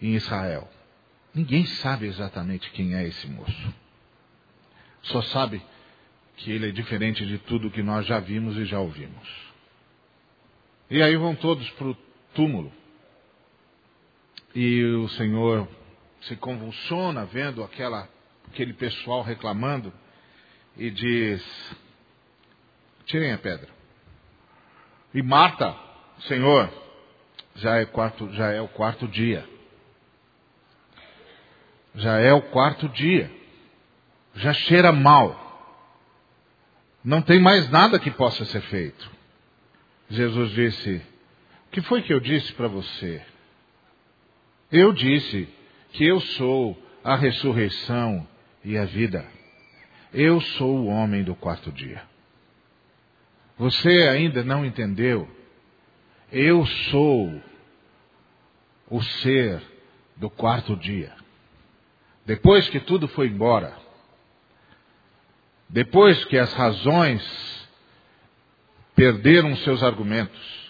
em 0.00 0.14
Israel. 0.14 0.68
Ninguém 1.34 1.66
sabe 1.66 2.06
exatamente 2.06 2.70
quem 2.70 2.94
é 2.94 3.06
esse 3.06 3.26
moço. 3.28 3.74
Só 5.02 5.22
sabe 5.22 5.62
que 6.36 6.50
ele 6.50 6.68
é 6.68 6.72
diferente 6.72 7.26
de 7.26 7.38
tudo 7.38 7.70
que 7.70 7.82
nós 7.82 8.06
já 8.06 8.18
vimos 8.18 8.56
e 8.56 8.64
já 8.64 8.80
ouvimos. 8.80 9.28
E 10.90 11.02
aí 11.02 11.16
vão 11.16 11.34
todos 11.34 11.68
para 11.72 11.88
o 11.88 11.96
túmulo. 12.34 12.72
E 14.54 14.82
o 14.84 15.08
Senhor 15.10 15.68
se 16.22 16.34
convulsiona 16.36 17.24
vendo 17.26 17.62
aquela, 17.62 18.08
aquele 18.48 18.72
pessoal 18.72 19.22
reclamando 19.22 19.92
e 20.76 20.90
diz: 20.90 21.76
Tirem 23.04 23.32
a 23.32 23.38
pedra. 23.38 23.68
E 25.14 25.22
Marta, 25.22 25.74
Senhor, 26.20 26.70
já 27.56 27.76
é, 27.76 27.84
quarto, 27.84 28.32
já 28.32 28.50
é 28.50 28.60
o 28.60 28.68
quarto 28.68 29.06
dia. 29.06 29.48
Já 31.94 32.18
é 32.18 32.32
o 32.32 32.42
quarto 32.42 32.88
dia. 32.88 33.30
Já 34.34 34.52
cheira 34.52 34.92
mal. 34.92 35.46
Não 37.02 37.22
tem 37.22 37.40
mais 37.40 37.68
nada 37.70 37.98
que 37.98 38.10
possa 38.10 38.44
ser 38.44 38.60
feito. 38.62 39.10
Jesus 40.10 40.50
disse: 40.52 41.02
o 41.66 41.70
que 41.70 41.80
foi 41.82 42.02
que 42.02 42.12
eu 42.12 42.20
disse 42.20 42.52
para 42.52 42.68
você? 42.68 43.22
Eu 44.70 44.92
disse 44.92 45.48
que 45.92 46.04
eu 46.04 46.20
sou 46.20 46.80
a 47.02 47.16
ressurreição 47.16 48.26
e 48.64 48.76
a 48.76 48.84
vida. 48.84 49.24
Eu 50.12 50.40
sou 50.40 50.78
o 50.78 50.86
homem 50.86 51.22
do 51.22 51.34
quarto 51.34 51.70
dia. 51.70 52.02
Você 53.58 54.08
ainda 54.08 54.42
não 54.42 54.64
entendeu? 54.64 55.28
Eu 56.30 56.64
sou 56.66 57.42
o 58.88 59.02
ser 59.02 59.62
do 60.16 60.30
quarto 60.30 60.76
dia. 60.76 61.12
Depois 62.24 62.68
que 62.68 62.80
tudo 62.80 63.08
foi 63.08 63.28
embora, 63.28 63.74
depois 65.68 66.24
que 66.26 66.38
as 66.38 66.52
razões 66.52 67.68
perderam 68.94 69.56
seus 69.56 69.82
argumentos, 69.82 70.68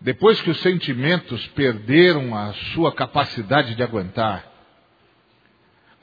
depois 0.00 0.40
que 0.42 0.50
os 0.50 0.60
sentimentos 0.60 1.46
perderam 1.48 2.34
a 2.34 2.52
sua 2.74 2.94
capacidade 2.94 3.74
de 3.74 3.82
aguentar, 3.82 4.53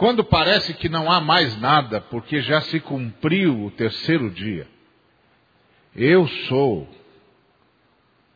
quando 0.01 0.23
parece 0.23 0.73
que 0.73 0.89
não 0.89 1.11
há 1.11 1.21
mais 1.21 1.55
nada, 1.61 2.01
porque 2.01 2.41
já 2.41 2.59
se 2.61 2.79
cumpriu 2.79 3.65
o 3.65 3.69
terceiro 3.69 4.31
dia, 4.31 4.67
eu 5.95 6.27
sou, 6.47 6.89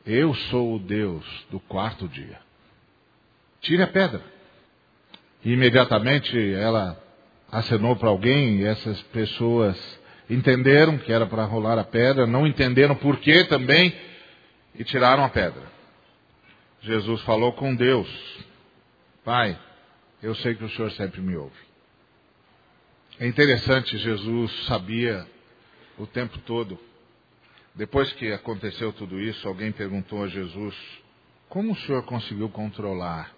eu 0.06 0.32
sou 0.36 0.76
o 0.76 0.80
Deus 0.80 1.26
do 1.50 1.60
quarto 1.60 2.08
dia. 2.08 2.40
Tire 3.62 3.82
a 3.82 3.88
pedra. 3.88 4.22
E 5.44 5.54
imediatamente 5.54 6.38
ela 6.54 7.04
acenou 7.52 7.96
para 7.96 8.10
alguém 8.10 8.58
e 8.58 8.64
essas 8.64 9.02
pessoas 9.02 10.00
entenderam 10.30 11.00
que 11.00 11.12
era 11.12 11.26
para 11.26 11.46
rolar 11.46 11.80
a 11.80 11.84
pedra, 11.84 12.28
não 12.28 12.46
entenderam 12.46 12.96
por 12.96 13.18
que 13.18 13.44
também 13.46 13.92
e 14.76 14.84
tiraram 14.84 15.26
a 15.26 15.30
pedra. 15.30 15.64
Jesus 16.82 17.22
falou 17.22 17.54
com 17.54 17.74
Deus: 17.74 18.08
Pai, 19.24 19.58
eu 20.26 20.34
sei 20.34 20.56
que 20.56 20.64
o 20.64 20.70
Senhor 20.70 20.92
sempre 20.92 21.22
me 21.22 21.36
ouve. 21.36 21.56
É 23.20 23.28
interessante, 23.28 23.96
Jesus 23.96 24.66
sabia 24.66 25.26
o 26.00 26.08
tempo 26.08 26.40
todo. 26.40 26.80
Depois 27.76 28.12
que 28.14 28.32
aconteceu 28.32 28.92
tudo 28.92 29.20
isso, 29.20 29.48
alguém 29.48 29.72
perguntou 29.72 30.24
a 30.24 30.28
Jesus: 30.28 30.76
Como 31.48 31.74
o 31.74 31.76
Senhor 31.76 32.04
conseguiu 32.04 32.50
controlar 32.50 33.32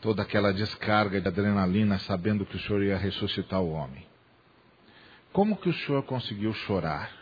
toda 0.00 0.22
aquela 0.22 0.52
descarga 0.52 1.20
de 1.20 1.28
adrenalina, 1.28 1.96
sabendo 2.00 2.44
que 2.44 2.56
o 2.56 2.60
Senhor 2.60 2.82
ia 2.82 2.98
ressuscitar 2.98 3.62
o 3.62 3.70
homem? 3.70 4.04
Como 5.32 5.56
que 5.56 5.68
o 5.68 5.74
Senhor 5.74 6.02
conseguiu 6.02 6.52
chorar? 6.52 7.12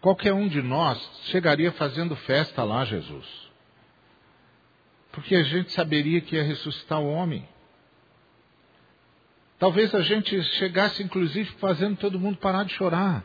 Qualquer 0.00 0.32
um 0.32 0.46
de 0.46 0.62
nós 0.62 0.98
chegaria 1.24 1.72
fazendo 1.72 2.14
festa 2.14 2.62
lá, 2.62 2.84
Jesus. 2.84 3.51
Porque 5.12 5.36
a 5.36 5.44
gente 5.44 5.72
saberia 5.72 6.20
que 6.20 6.34
ia 6.34 6.42
ressuscitar 6.42 7.00
o 7.00 7.10
homem. 7.12 7.46
Talvez 9.58 9.94
a 9.94 10.00
gente 10.00 10.42
chegasse, 10.58 11.02
inclusive, 11.02 11.48
fazendo 11.60 11.96
todo 11.96 12.18
mundo 12.18 12.38
parar 12.38 12.64
de 12.64 12.72
chorar. 12.72 13.22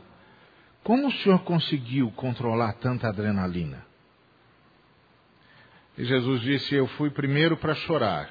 Como 0.83 1.07
o 1.07 1.11
senhor 1.11 1.39
conseguiu 1.39 2.11
controlar 2.11 2.73
tanta 2.73 3.07
adrenalina? 3.07 3.85
E 5.97 6.05
Jesus 6.05 6.41
disse: 6.41 6.75
Eu 6.75 6.87
fui 6.89 7.09
primeiro 7.09 7.57
para 7.57 7.73
chorar. 7.73 8.29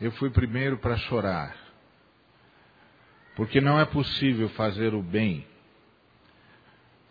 Eu 0.00 0.12
fui 0.12 0.30
primeiro 0.30 0.78
para 0.78 0.96
chorar. 0.96 1.56
Porque 3.34 3.60
não 3.60 3.80
é 3.80 3.84
possível 3.84 4.48
fazer 4.50 4.94
o 4.94 5.02
bem 5.02 5.46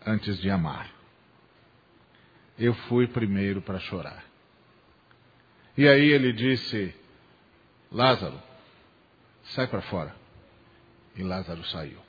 antes 0.06 0.38
de 0.40 0.50
amar. 0.50 0.90
Eu 2.58 2.74
fui 2.74 3.06
primeiro 3.06 3.60
para 3.60 3.78
chorar. 3.78 4.27
E 5.78 5.86
aí 5.86 6.10
ele 6.10 6.32
disse: 6.32 6.92
Lázaro, 7.92 8.36
sai 9.44 9.68
para 9.68 9.80
fora. 9.80 10.12
E 11.16 11.22
Lázaro 11.22 11.64
saiu. 11.66 12.00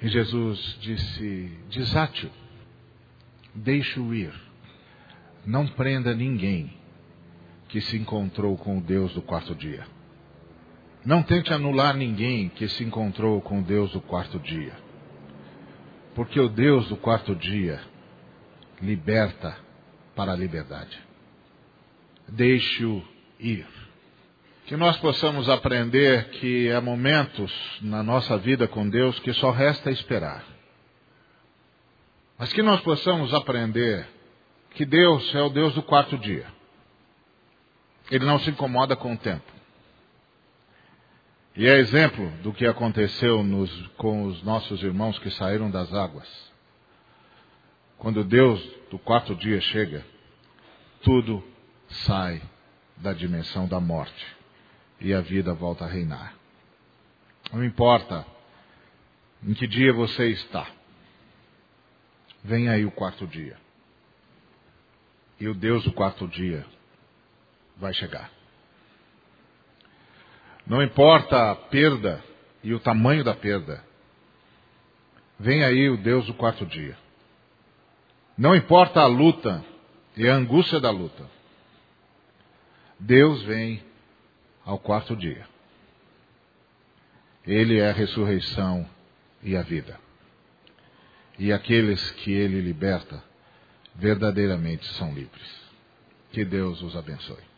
E 0.00 0.08
Jesus 0.08 0.78
disse: 0.80 1.52
Desate-o, 1.68 2.30
deixe-o 3.54 4.14
ir. 4.14 4.32
Não 5.44 5.66
prenda 5.66 6.14
ninguém 6.14 6.74
que 7.68 7.78
se 7.82 7.98
encontrou 7.98 8.56
com 8.56 8.78
o 8.78 8.80
Deus 8.80 9.12
do 9.12 9.20
quarto 9.20 9.54
dia. 9.54 9.86
Não 11.04 11.22
tente 11.22 11.52
anular 11.52 11.94
ninguém 11.94 12.48
que 12.48 12.66
se 12.68 12.82
encontrou 12.82 13.38
com 13.42 13.60
o 13.60 13.62
Deus 13.62 13.92
do 13.92 14.00
quarto 14.00 14.38
dia. 14.38 14.72
Porque 16.14 16.40
o 16.40 16.48
Deus 16.48 16.88
do 16.88 16.96
quarto 16.96 17.36
dia 17.36 17.82
liberta 18.80 19.58
para 20.14 20.32
a 20.32 20.36
liberdade. 20.36 21.05
Deixe-o 22.28 23.02
ir. 23.38 23.66
Que 24.66 24.76
nós 24.76 24.96
possamos 24.98 25.48
aprender 25.48 26.30
que 26.30 26.70
há 26.72 26.80
momentos 26.80 27.52
na 27.80 28.02
nossa 28.02 28.36
vida 28.36 28.66
com 28.66 28.88
Deus 28.88 29.18
que 29.20 29.32
só 29.32 29.50
resta 29.50 29.90
esperar. 29.90 30.44
Mas 32.38 32.52
que 32.52 32.62
nós 32.62 32.80
possamos 32.80 33.32
aprender 33.32 34.06
que 34.70 34.84
Deus 34.84 35.34
é 35.34 35.40
o 35.40 35.48
Deus 35.48 35.74
do 35.74 35.82
quarto 35.82 36.18
dia. 36.18 36.46
Ele 38.10 38.24
não 38.24 38.38
se 38.40 38.50
incomoda 38.50 38.94
com 38.96 39.14
o 39.14 39.18
tempo. 39.18 39.56
E 41.56 41.66
é 41.66 41.78
exemplo 41.78 42.28
do 42.42 42.52
que 42.52 42.66
aconteceu 42.66 43.42
nos, 43.42 43.70
com 43.96 44.24
os 44.24 44.42
nossos 44.42 44.82
irmãos 44.82 45.18
que 45.18 45.30
saíram 45.30 45.70
das 45.70 45.92
águas. 45.94 46.28
Quando 47.96 48.22
Deus 48.22 48.62
do 48.90 48.98
quarto 48.98 49.34
dia 49.34 49.60
chega, 49.60 50.04
tudo 51.02 51.42
sai 51.88 52.42
da 52.96 53.12
dimensão 53.12 53.68
da 53.68 53.80
morte 53.80 54.36
e 55.00 55.12
a 55.12 55.20
vida 55.20 55.52
volta 55.54 55.84
a 55.84 55.88
reinar. 55.88 56.34
Não 57.52 57.64
importa 57.64 58.26
em 59.42 59.54
que 59.54 59.66
dia 59.66 59.92
você 59.92 60.28
está, 60.30 60.66
vem 62.42 62.68
aí 62.68 62.84
o 62.84 62.90
quarto 62.90 63.26
dia. 63.26 63.56
E 65.38 65.48
o 65.48 65.54
Deus 65.54 65.84
do 65.84 65.92
quarto 65.92 66.26
dia 66.26 66.64
vai 67.76 67.92
chegar. 67.92 68.30
Não 70.66 70.82
importa 70.82 71.52
a 71.52 71.54
perda 71.54 72.24
e 72.62 72.74
o 72.74 72.80
tamanho 72.80 73.22
da 73.22 73.34
perda, 73.34 73.84
vem 75.38 75.62
aí 75.62 75.88
o 75.88 75.96
Deus 75.96 76.26
do 76.26 76.34
quarto 76.34 76.66
dia. 76.66 76.96
Não 78.36 78.56
importa 78.56 79.00
a 79.00 79.06
luta 79.06 79.64
e 80.16 80.28
a 80.28 80.34
angústia 80.34 80.80
da 80.80 80.90
luta, 80.90 81.35
Deus 82.98 83.42
vem 83.42 83.82
ao 84.64 84.78
quarto 84.78 85.14
dia. 85.16 85.46
Ele 87.46 87.78
é 87.78 87.90
a 87.90 87.92
ressurreição 87.92 88.88
e 89.42 89.56
a 89.56 89.62
vida. 89.62 89.98
E 91.38 91.52
aqueles 91.52 92.10
que 92.12 92.32
ele 92.32 92.60
liberta, 92.60 93.22
verdadeiramente 93.94 94.86
são 94.94 95.12
livres. 95.14 95.66
Que 96.32 96.44
Deus 96.44 96.82
os 96.82 96.96
abençoe. 96.96 97.55